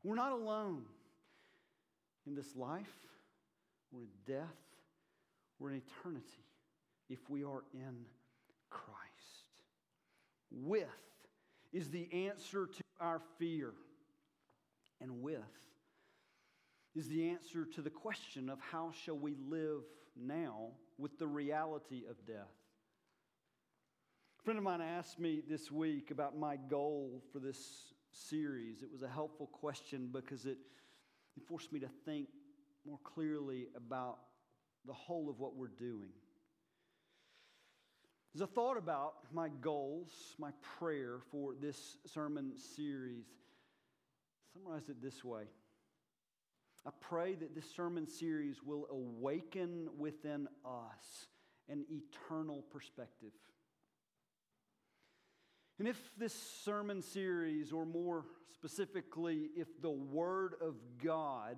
We're 0.04 0.16
not 0.16 0.34
alone 0.34 0.84
in 2.26 2.36
this 2.36 2.56
life, 2.56 2.86
we're 3.92 4.02
in 4.02 4.10
death, 4.26 4.56
we're 5.60 5.72
in 5.72 5.82
eternity 6.02 6.44
if 7.10 7.30
we 7.30 7.44
are 7.44 7.64
in 7.74 8.06
Christ. 8.70 8.98
With 10.52 10.88
is 11.72 11.90
the 11.90 12.08
answer 12.12 12.66
to 12.68 12.84
our 13.00 13.22
fear. 13.38 13.74
And 15.00 15.22
with 15.22 15.38
is 16.98 17.08
the 17.08 17.30
answer 17.30 17.64
to 17.64 17.82
the 17.82 17.92
question 17.92 18.50
of 18.50 18.58
how 18.72 18.92
shall 18.92 19.18
we 19.18 19.36
live 19.48 19.84
now 20.16 20.70
with 20.98 21.20
the 21.20 21.28
reality 21.28 22.04
of 22.10 22.26
death. 22.26 22.56
A 24.40 24.44
friend 24.44 24.58
of 24.58 24.64
mine 24.64 24.82
asked 24.82 25.20
me 25.20 25.44
this 25.48 25.72
week 25.72 26.10
about 26.10 26.36
my 26.36 26.56
goal 26.56 27.22
for 27.32 27.38
this 27.38 27.94
series. 28.12 28.82
It 28.82 28.92
was 28.92 29.04
a 29.04 29.08
helpful 29.08 29.46
question 29.46 30.10
because 30.12 30.46
it, 30.46 30.58
it 31.36 31.44
forced 31.48 31.72
me 31.72 31.80
to 31.82 31.90
think 32.04 32.30
more 32.84 33.00
clearly 33.04 33.68
about 33.76 34.18
the 34.86 34.94
whole 34.94 35.30
of 35.30 35.40
what 35.40 35.56
we're 35.56 35.68
doing. 35.68 36.10
As 38.34 38.42
I 38.42 38.48
thought 38.48 38.78
about 38.78 39.14
my 39.32 39.50
goals, 39.62 40.10
my 40.40 40.52
prayer 40.80 41.20
for 41.32 41.54
this 41.62 41.98
sermon 42.08 42.54
series, 42.76 43.26
summarize 44.52 44.90
it 44.90 45.00
this 45.00 45.24
way. 45.24 45.44
I 46.88 46.92
pray 47.02 47.36
that 47.36 47.54
this 47.54 47.70
sermon 47.76 48.08
series 48.08 48.64
will 48.64 48.88
awaken 48.90 49.90
within 49.98 50.48
us 50.64 51.28
an 51.68 51.84
eternal 51.92 52.64
perspective. 52.72 53.34
And 55.80 55.88
if 55.88 56.00
this 56.18 56.34
sermon 56.64 57.02
series, 57.02 57.74
or 57.74 57.86
more 57.86 58.24
specifically, 58.54 59.50
if 59.58 59.68
the 59.82 59.92
Word 59.92 60.54
of 60.62 60.76
God, 61.04 61.58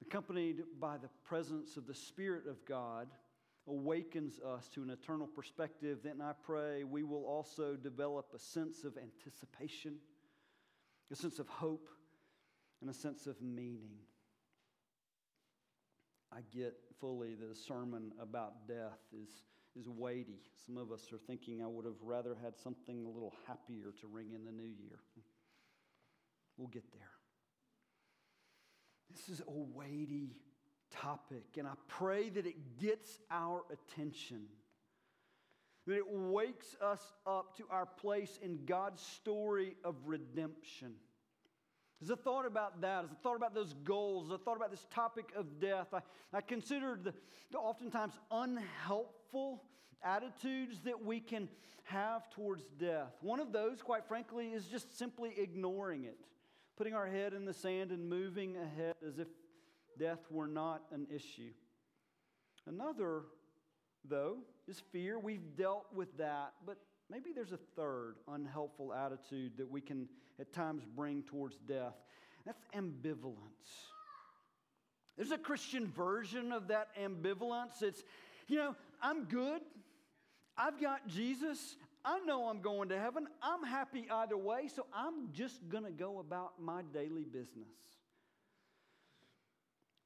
accompanied 0.00 0.62
by 0.80 0.96
the 0.96 1.10
presence 1.22 1.76
of 1.76 1.86
the 1.86 1.94
Spirit 1.94 2.46
of 2.48 2.64
God, 2.64 3.08
awakens 3.68 4.40
us 4.40 4.68
to 4.70 4.82
an 4.84 4.88
eternal 4.88 5.26
perspective, 5.26 5.98
then 6.02 6.22
I 6.22 6.32
pray 6.44 6.84
we 6.84 7.02
will 7.02 7.26
also 7.26 7.76
develop 7.76 8.32
a 8.34 8.38
sense 8.38 8.84
of 8.84 8.96
anticipation, 8.96 9.96
a 11.12 11.14
sense 11.14 11.38
of 11.38 11.48
hope, 11.48 11.90
and 12.80 12.90
a 12.90 12.94
sense 12.94 13.26
of 13.26 13.40
meaning. 13.40 13.96
I 16.32 16.40
get 16.54 16.74
fully 17.00 17.34
that 17.34 17.50
a 17.50 17.54
sermon 17.54 18.12
about 18.20 18.68
death 18.68 18.98
is, 19.12 19.30
is 19.78 19.88
weighty. 19.88 20.40
Some 20.66 20.76
of 20.76 20.92
us 20.92 21.12
are 21.12 21.18
thinking 21.18 21.62
I 21.62 21.66
would 21.66 21.84
have 21.84 22.02
rather 22.02 22.36
had 22.42 22.56
something 22.56 23.04
a 23.04 23.08
little 23.08 23.34
happier 23.46 23.92
to 24.00 24.06
ring 24.06 24.32
in 24.34 24.44
the 24.44 24.52
new 24.52 24.68
year. 24.68 24.98
We'll 26.56 26.68
get 26.68 26.90
there. 26.92 27.02
This 29.10 29.28
is 29.28 29.40
a 29.40 29.50
weighty 29.50 30.36
topic, 30.90 31.44
and 31.58 31.66
I 31.66 31.74
pray 31.88 32.28
that 32.30 32.46
it 32.46 32.78
gets 32.78 33.18
our 33.30 33.62
attention, 33.70 34.42
that 35.86 35.96
it 35.96 36.08
wakes 36.08 36.76
us 36.82 37.00
up 37.26 37.56
to 37.58 37.64
our 37.70 37.86
place 37.86 38.38
in 38.42 38.64
God's 38.66 39.00
story 39.02 39.76
of 39.84 39.94
redemption. 40.04 40.94
As 42.02 42.10
I 42.10 42.14
thought 42.14 42.44
about 42.46 42.82
that, 42.82 43.04
as 43.04 43.10
I 43.10 43.14
thought 43.22 43.36
about 43.36 43.54
those 43.54 43.72
goals, 43.84 44.30
as 44.30 44.38
I 44.40 44.44
thought 44.44 44.56
about 44.56 44.70
this 44.70 44.86
topic 44.90 45.32
of 45.34 45.58
death, 45.58 45.88
I, 45.94 46.00
I 46.32 46.40
considered 46.42 47.04
the, 47.04 47.14
the 47.50 47.58
oftentimes 47.58 48.12
unhelpful 48.30 49.62
attitudes 50.02 50.80
that 50.84 51.02
we 51.02 51.20
can 51.20 51.48
have 51.84 52.28
towards 52.30 52.64
death. 52.78 53.12
One 53.22 53.40
of 53.40 53.52
those, 53.52 53.80
quite 53.82 54.04
frankly, 54.06 54.48
is 54.48 54.66
just 54.66 54.98
simply 54.98 55.32
ignoring 55.38 56.04
it, 56.04 56.18
putting 56.76 56.94
our 56.94 57.06
head 57.06 57.32
in 57.32 57.44
the 57.44 57.54
sand 57.54 57.90
and 57.92 58.08
moving 58.08 58.56
ahead 58.56 58.96
as 59.06 59.18
if 59.18 59.28
death 59.98 60.20
were 60.30 60.48
not 60.48 60.82
an 60.92 61.06
issue. 61.14 61.52
Another, 62.66 63.22
though, 64.04 64.38
is 64.68 64.82
fear. 64.92 65.18
We've 65.18 65.56
dealt 65.56 65.86
with 65.94 66.18
that, 66.18 66.52
but 66.66 66.76
maybe 67.10 67.30
there's 67.34 67.52
a 67.52 67.58
third 67.76 68.16
unhelpful 68.28 68.92
attitude 68.92 69.52
that 69.58 69.70
we 69.70 69.80
can 69.80 70.08
at 70.40 70.52
times 70.52 70.82
bring 70.84 71.22
towards 71.22 71.56
death. 71.68 71.94
That's 72.44 72.64
ambivalence. 72.74 73.90
There's 75.16 75.30
a 75.30 75.38
Christian 75.38 75.86
version 75.86 76.52
of 76.52 76.68
that 76.68 76.88
ambivalence. 77.00 77.82
It's, 77.82 78.02
you 78.48 78.56
know, 78.56 78.76
I'm 79.00 79.24
good. 79.24 79.62
I've 80.56 80.80
got 80.80 81.06
Jesus. 81.08 81.76
I 82.04 82.20
know 82.20 82.48
I'm 82.48 82.60
going 82.60 82.90
to 82.90 82.98
heaven. 82.98 83.26
I'm 83.42 83.64
happy 83.64 84.06
either 84.10 84.36
way, 84.36 84.68
so 84.74 84.86
I'm 84.94 85.32
just 85.32 85.68
going 85.68 85.84
to 85.84 85.90
go 85.90 86.18
about 86.18 86.60
my 86.60 86.82
daily 86.92 87.24
business. 87.24 87.66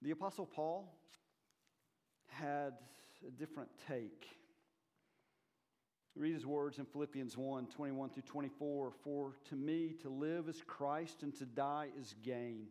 The 0.01 0.13
Apostle 0.13 0.47
Paul 0.47 0.97
had 2.29 2.73
a 3.27 3.31
different 3.31 3.69
take. 3.87 4.27
Read 6.21 6.35
his 6.35 6.45
words 6.45 6.77
in 6.77 6.85
Philippians 6.85 7.39
1 7.39 7.69
21 7.69 8.11
through 8.11 8.23
24. 8.25 8.93
For 9.03 9.33
to 9.49 9.57
me, 9.57 9.95
to 10.03 10.11
live 10.11 10.51
is 10.51 10.63
Christ, 10.67 11.23
and 11.23 11.35
to 11.39 11.47
die 11.47 11.89
is 11.99 12.15
gain. 12.23 12.67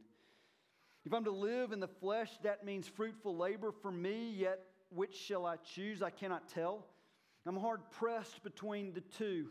If 1.03 1.15
I'm 1.15 1.23
to 1.23 1.31
live 1.31 1.71
in 1.71 1.79
the 1.79 1.87
flesh, 1.87 2.29
that 2.43 2.63
means 2.63 2.87
fruitful 2.87 3.35
labor 3.35 3.71
for 3.71 3.91
me, 3.91 4.29
yet 4.37 4.59
which 4.91 5.15
shall 5.15 5.47
I 5.47 5.55
choose? 5.55 6.03
I 6.03 6.11
cannot 6.11 6.47
tell. 6.47 6.85
I'm 7.47 7.57
hard 7.57 7.81
pressed 7.89 8.43
between 8.43 8.93
the 8.93 9.01
two. 9.01 9.47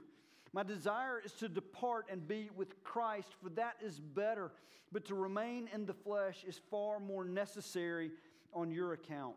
My 0.52 0.62
desire 0.62 1.20
is 1.24 1.32
to 1.32 1.48
depart 1.48 2.06
and 2.08 2.28
be 2.28 2.50
with 2.54 2.80
Christ, 2.84 3.30
for 3.42 3.50
that 3.50 3.78
is 3.84 3.98
better. 3.98 4.52
But 4.92 5.06
to 5.06 5.16
remain 5.16 5.68
in 5.74 5.86
the 5.86 5.94
flesh 5.94 6.44
is 6.46 6.60
far 6.70 7.00
more 7.00 7.24
necessary 7.24 8.12
on 8.54 8.70
your 8.70 8.92
account. 8.92 9.34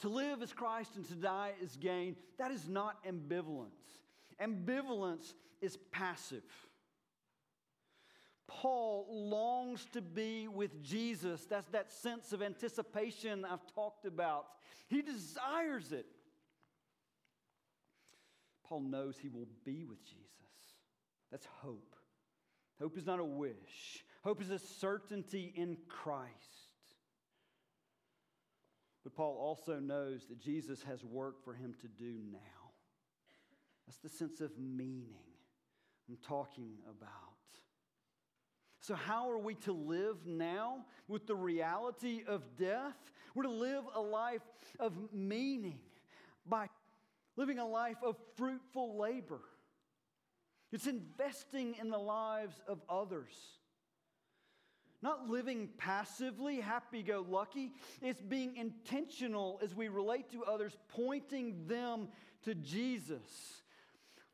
To 0.00 0.08
live 0.08 0.42
is 0.42 0.52
Christ 0.52 0.92
and 0.96 1.06
to 1.08 1.14
die 1.14 1.52
is 1.60 1.76
gain. 1.76 2.16
That 2.38 2.50
is 2.50 2.68
not 2.68 3.04
ambivalence. 3.04 3.68
Ambivalence 4.40 5.34
is 5.60 5.76
passive. 5.90 6.44
Paul 8.46 9.06
longs 9.10 9.86
to 9.92 10.00
be 10.00 10.48
with 10.48 10.82
Jesus. 10.82 11.44
That's 11.44 11.68
that 11.68 11.92
sense 11.92 12.32
of 12.32 12.42
anticipation 12.42 13.44
I've 13.44 13.66
talked 13.74 14.06
about. 14.06 14.46
He 14.88 15.02
desires 15.02 15.92
it. 15.92 16.06
Paul 18.64 18.80
knows 18.80 19.16
he 19.18 19.28
will 19.28 19.48
be 19.64 19.84
with 19.84 20.02
Jesus. 20.04 20.24
That's 21.30 21.46
hope. 21.60 21.94
Hope 22.80 22.96
is 22.96 23.06
not 23.06 23.18
a 23.18 23.24
wish, 23.24 24.04
hope 24.22 24.40
is 24.40 24.50
a 24.50 24.58
certainty 24.58 25.52
in 25.56 25.76
Christ. 25.88 26.30
But 29.08 29.16
Paul 29.16 29.38
also 29.40 29.80
knows 29.80 30.26
that 30.26 30.38
Jesus 30.38 30.82
has 30.82 31.02
work 31.02 31.42
for 31.42 31.54
him 31.54 31.74
to 31.80 31.88
do 31.88 32.18
now. 32.30 32.72
That's 33.86 33.96
the 34.00 34.08
sense 34.10 34.42
of 34.42 34.50
meaning 34.58 35.24
I'm 36.10 36.18
talking 36.22 36.74
about. 36.86 37.08
So, 38.80 38.94
how 38.94 39.30
are 39.30 39.38
we 39.38 39.54
to 39.54 39.72
live 39.72 40.26
now 40.26 40.84
with 41.08 41.26
the 41.26 41.34
reality 41.34 42.20
of 42.28 42.54
death? 42.58 42.98
We're 43.34 43.44
to 43.44 43.48
live 43.48 43.84
a 43.94 44.00
life 44.00 44.42
of 44.78 44.92
meaning 45.10 45.80
by 46.44 46.68
living 47.34 47.58
a 47.58 47.66
life 47.66 47.96
of 48.04 48.14
fruitful 48.36 48.98
labor. 48.98 49.40
It's 50.70 50.86
investing 50.86 51.76
in 51.80 51.88
the 51.88 51.96
lives 51.96 52.60
of 52.68 52.82
others. 52.90 53.32
Not 55.00 55.28
living 55.28 55.68
passively, 55.78 56.60
happy 56.60 57.02
go 57.02 57.24
lucky. 57.28 57.72
It's 58.02 58.20
being 58.20 58.56
intentional 58.56 59.60
as 59.62 59.74
we 59.74 59.88
relate 59.88 60.30
to 60.32 60.44
others, 60.44 60.76
pointing 60.88 61.66
them 61.68 62.08
to 62.44 62.54
Jesus. 62.54 63.62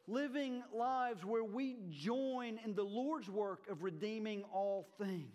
Living 0.07 0.63
lives 0.73 1.25
where 1.25 1.45
we 1.45 1.77
join 1.91 2.59
in 2.65 2.75
the 2.75 2.83
Lord's 2.83 3.29
work 3.29 3.69
of 3.71 3.83
redeeming 3.83 4.43
all 4.53 4.89
things. 4.99 5.29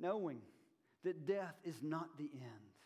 Knowing 0.00 0.40
that 1.04 1.26
death 1.26 1.54
is 1.64 1.82
not 1.82 2.16
the 2.16 2.30
end. 2.32 2.77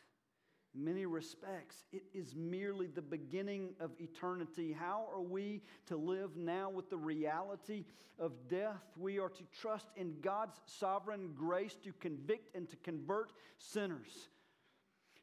Many 0.75 1.05
respects, 1.05 1.85
it 1.93 2.05
is 2.14 2.35
merely 2.35 2.87
the 2.87 3.03
beginning 3.03 3.75
of 3.79 3.91
eternity. 4.01 4.73
How 4.73 5.07
are 5.12 5.20
we 5.20 5.61
to 5.87 5.99
live 5.99 6.37
now 6.37 6.70
with 6.70 6.89
the 6.89 6.97
reality 6.97 7.85
of 8.18 8.33
death? 8.49 8.83
We 8.97 9.18
are 9.18 9.29
to 9.29 9.43
trust 9.61 9.89
in 9.97 10.14
God's 10.23 10.59
sovereign 10.64 11.33
grace 11.37 11.77
to 11.85 11.93
convict 12.01 12.57
and 12.57 12.70
to 12.70 12.77
convert 12.77 13.33
sinners, 13.59 14.31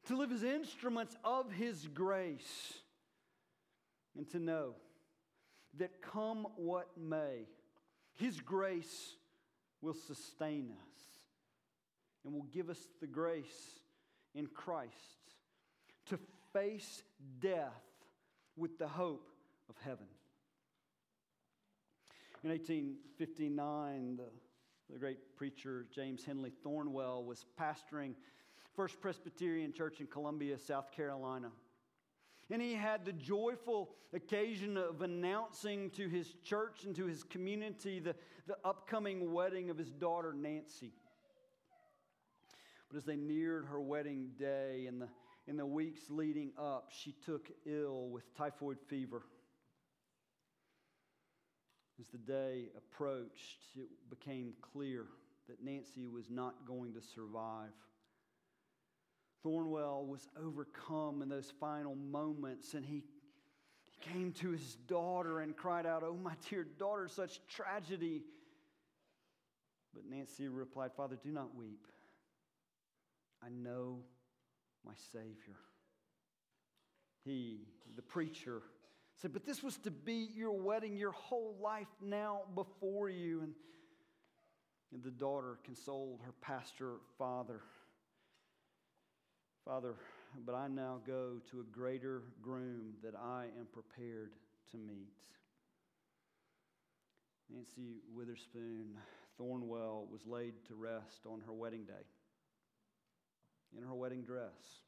to 0.05 0.15
live 0.15 0.31
as 0.31 0.43
instruments 0.43 1.15
of 1.23 1.51
His 1.51 1.87
grace, 1.87 2.73
and 4.15 4.29
to 4.29 4.37
know 4.37 4.75
that 5.79 5.99
come 5.99 6.45
what 6.57 6.89
may, 6.95 7.47
His 8.13 8.39
grace 8.39 9.15
will 9.81 9.95
sustain 9.95 10.69
us 10.71 10.89
and 12.23 12.35
will 12.35 12.47
give 12.51 12.69
us 12.69 12.87
the 13.01 13.07
grace 13.07 13.79
in 14.35 14.45
Christ 14.45 15.18
face 16.53 17.03
death 17.39 17.83
with 18.55 18.77
the 18.77 18.87
hope 18.87 19.29
of 19.69 19.75
heaven. 19.83 20.07
In 22.43 22.51
1859, 22.51 24.17
the, 24.17 24.23
the 24.91 24.99
great 24.99 25.35
preacher 25.35 25.85
James 25.93 26.23
Henley 26.23 26.53
Thornwell 26.63 27.23
was 27.25 27.45
pastoring 27.59 28.13
First 28.75 29.01
Presbyterian 29.01 29.73
Church 29.73 29.99
in 29.99 30.07
Columbia, 30.07 30.57
South 30.57 30.91
Carolina. 30.91 31.51
And 32.49 32.61
he 32.61 32.73
had 32.73 33.05
the 33.05 33.13
joyful 33.13 33.91
occasion 34.13 34.77
of 34.77 35.01
announcing 35.01 35.91
to 35.91 36.07
his 36.07 36.33
church 36.43 36.85
and 36.85 36.95
to 36.95 37.05
his 37.05 37.23
community 37.23 37.99
the, 37.99 38.15
the 38.47 38.57
upcoming 38.63 39.33
wedding 39.33 39.69
of 39.69 39.77
his 39.77 39.91
daughter, 39.91 40.33
Nancy. 40.33 40.93
But 42.89 42.97
as 42.97 43.03
they 43.03 43.17
neared 43.17 43.65
her 43.65 43.79
wedding 43.79 44.29
day 44.37 44.85
in 44.87 44.99
the, 44.99 45.09
in 45.49 45.57
the 45.57 45.65
weeks 45.65 46.01
leading 46.09 46.51
up, 46.59 46.91
she 46.91 47.15
took 47.25 47.49
ill 47.65 48.07
with 48.09 48.23
typhoid 48.37 48.77
fever. 48.87 49.23
As 51.99 52.07
the 52.09 52.19
day 52.19 52.67
approached, 52.77 53.57
it 53.75 53.89
became 54.11 54.53
clear 54.61 55.05
that 55.49 55.63
Nancy 55.63 56.05
was 56.05 56.29
not 56.29 56.67
going 56.67 56.93
to 56.93 57.01
survive. 57.01 57.71
Thornwell 59.43 60.05
was 60.05 60.27
overcome 60.39 61.23
in 61.23 61.29
those 61.29 61.51
final 61.59 61.95
moments, 61.95 62.75
and 62.75 62.85
he, 62.85 63.03
he 63.85 64.13
came 64.13 64.31
to 64.33 64.51
his 64.51 64.75
daughter 64.87 65.39
and 65.39 65.57
cried 65.57 65.87
out, 65.87 66.03
Oh, 66.05 66.13
my 66.21 66.33
dear 66.49 66.63
daughter, 66.77 67.07
such 67.07 67.39
tragedy. 67.47 68.21
But 69.95 70.03
Nancy 70.07 70.47
replied, 70.47 70.91
Father, 70.95 71.17
do 71.21 71.31
not 71.31 71.55
weep. 71.55 71.87
I 73.43 73.49
know 73.49 74.03
my 74.85 74.93
Savior. 75.11 75.57
He, 77.25 77.61
the 77.95 78.01
preacher, 78.01 78.61
said, 79.21 79.33
But 79.33 79.45
this 79.45 79.61
was 79.61 79.77
to 79.79 79.91
be 79.91 80.29
your 80.35 80.53
wedding, 80.53 80.97
your 80.97 81.11
whole 81.11 81.57
life 81.61 81.87
now 82.01 82.41
before 82.55 83.09
you. 83.09 83.41
And, 83.41 83.53
and 84.93 85.03
the 85.03 85.11
daughter 85.11 85.57
consoled 85.63 86.21
her 86.25 86.33
pastor 86.41 86.95
father. 87.17 87.61
Father, 89.65 89.95
but 90.45 90.55
I 90.55 90.67
now 90.67 90.99
go 91.05 91.33
to 91.51 91.59
a 91.59 91.63
greater 91.63 92.23
groom 92.41 92.93
that 93.03 93.13
I 93.15 93.45
am 93.59 93.67
prepared 93.71 94.31
to 94.71 94.77
meet. 94.77 95.13
Nancy 97.51 98.01
Witherspoon 98.13 98.95
Thornwell 99.39 100.07
was 100.11 100.21
laid 100.25 100.53
to 100.67 100.75
rest 100.75 101.25
on 101.25 101.41
her 101.45 101.53
wedding 101.53 101.83
day 101.83 102.05
in 103.77 103.83
her 103.83 103.93
wedding 103.93 104.23
dress 104.23 104.83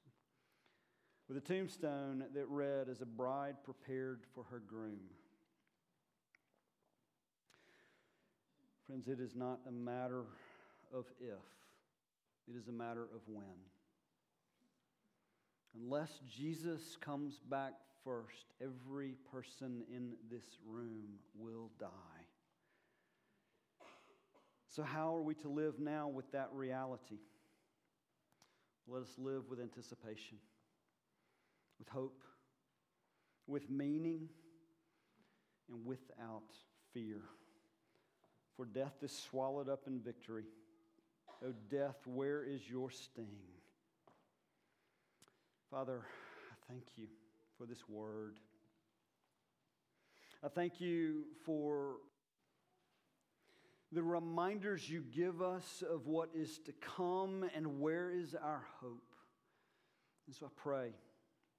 with 1.32 1.38
a 1.38 1.48
tombstone 1.48 2.26
that 2.34 2.46
read, 2.50 2.90
As 2.90 3.00
a 3.00 3.06
bride 3.06 3.56
prepared 3.64 4.20
for 4.36 4.44
her 4.52 4.60
groom. 4.60 5.00
Friends, 8.86 9.08
it 9.08 9.22
is 9.22 9.34
not 9.34 9.60
a 9.66 9.72
matter 9.72 10.26
of 10.94 11.06
if, 11.22 11.40
it 12.50 12.58
is 12.58 12.68
a 12.68 12.74
matter 12.74 13.04
of 13.04 13.22
when. 13.28 13.46
Unless 15.74 16.20
Jesus 16.30 16.98
comes 17.00 17.40
back 17.50 17.76
first, 18.04 18.48
every 18.62 19.14
person 19.32 19.84
in 19.90 20.16
this 20.30 20.44
room 20.68 21.14
will 21.34 21.70
die. 21.80 21.88
So, 24.68 24.84
how 24.84 25.16
are 25.16 25.22
we 25.22 25.36
to 25.36 25.48
live 25.48 25.80
now 25.80 26.10
with 26.10 26.30
that 26.34 26.50
reality? 26.52 27.20
Let 28.88 29.04
us 29.04 29.14
live 29.18 29.50
with 29.50 29.60
anticipation, 29.60 30.38
with 31.80 31.88
hope, 31.88 32.24
with 33.48 33.70
meaning, 33.70 34.30
and 35.70 35.86
without 35.86 36.54
fear. 36.94 37.22
For 38.56 38.66
death 38.66 38.96
is 39.02 39.12
swallowed 39.12 39.70
up 39.70 39.84
in 39.88 40.00
victory. 40.00 40.46
O 41.44 41.48
oh, 41.48 41.54
death, 41.70 41.96
where 42.06 42.44
is 42.44 42.70
your 42.70 42.92
sting? 42.92 43.38
Father, 45.70 46.02
I 46.52 46.72
thank 46.72 46.84
you 46.98 47.08
for 47.58 47.66
this 47.66 47.88
word. 47.88 48.40
I 50.44 50.48
thank 50.50 50.82
you 50.82 51.24
for 51.46 51.96
the 53.92 54.04
reminders 54.04 54.90
you 54.90 55.04
give 55.14 55.42
us 55.42 55.84
of 55.90 56.08
what 56.08 56.30
is 56.34 56.60
to 56.60 56.72
come 56.74 57.46
and 57.56 57.80
where 57.80 58.10
is 58.10 58.36
our 58.36 58.64
hope. 58.80 59.16
And 60.28 60.36
so 60.36 60.46
I 60.46 60.50
pray, 60.56 60.92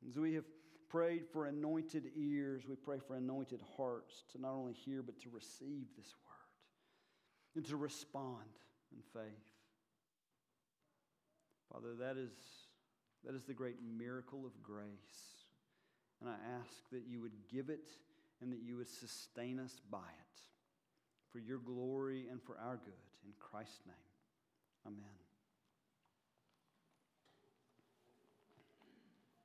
as 0.09 0.19
we 0.19 0.35
have 0.35 0.45
prayed 0.89 1.25
for 1.31 1.47
anointed 1.47 2.05
ears, 2.17 2.63
we 2.67 2.75
pray 2.75 2.99
for 3.07 3.17
anointed 3.17 3.61
hearts 3.77 4.25
to 4.33 4.41
not 4.41 4.53
only 4.53 4.73
hear, 4.73 5.03
but 5.03 5.21
to 5.21 5.31
receive 5.31 5.87
this 5.97 6.15
word 6.27 7.57
and 7.57 7.67
to 7.67 7.77
respond 7.77 8.49
in 8.93 9.03
faith. 9.13 9.25
Father, 11.71 11.95
that 12.01 12.17
is, 12.17 12.33
that 13.25 13.35
is 13.35 13.45
the 13.45 13.55
great 13.55 13.77
miracle 13.99 14.47
of 14.47 14.63
grace. 14.63 14.87
And 16.21 16.31
I 16.31 16.35
ask 16.61 16.73
that 16.93 17.03
you 17.07 17.21
would 17.21 17.33
give 17.51 17.69
it 17.69 17.91
and 18.41 18.53
that 18.53 18.61
you 18.63 18.77
would 18.77 18.89
sustain 18.89 19.59
us 19.59 19.81
by 19.91 19.99
it 19.99 20.52
for 21.33 21.39
your 21.39 21.59
glory 21.59 22.27
and 22.31 22.41
for 22.43 22.57
our 22.59 22.77
good. 22.77 22.93
In 23.25 23.33
Christ's 23.41 23.81
name, 23.87 23.97
amen. 24.87 25.22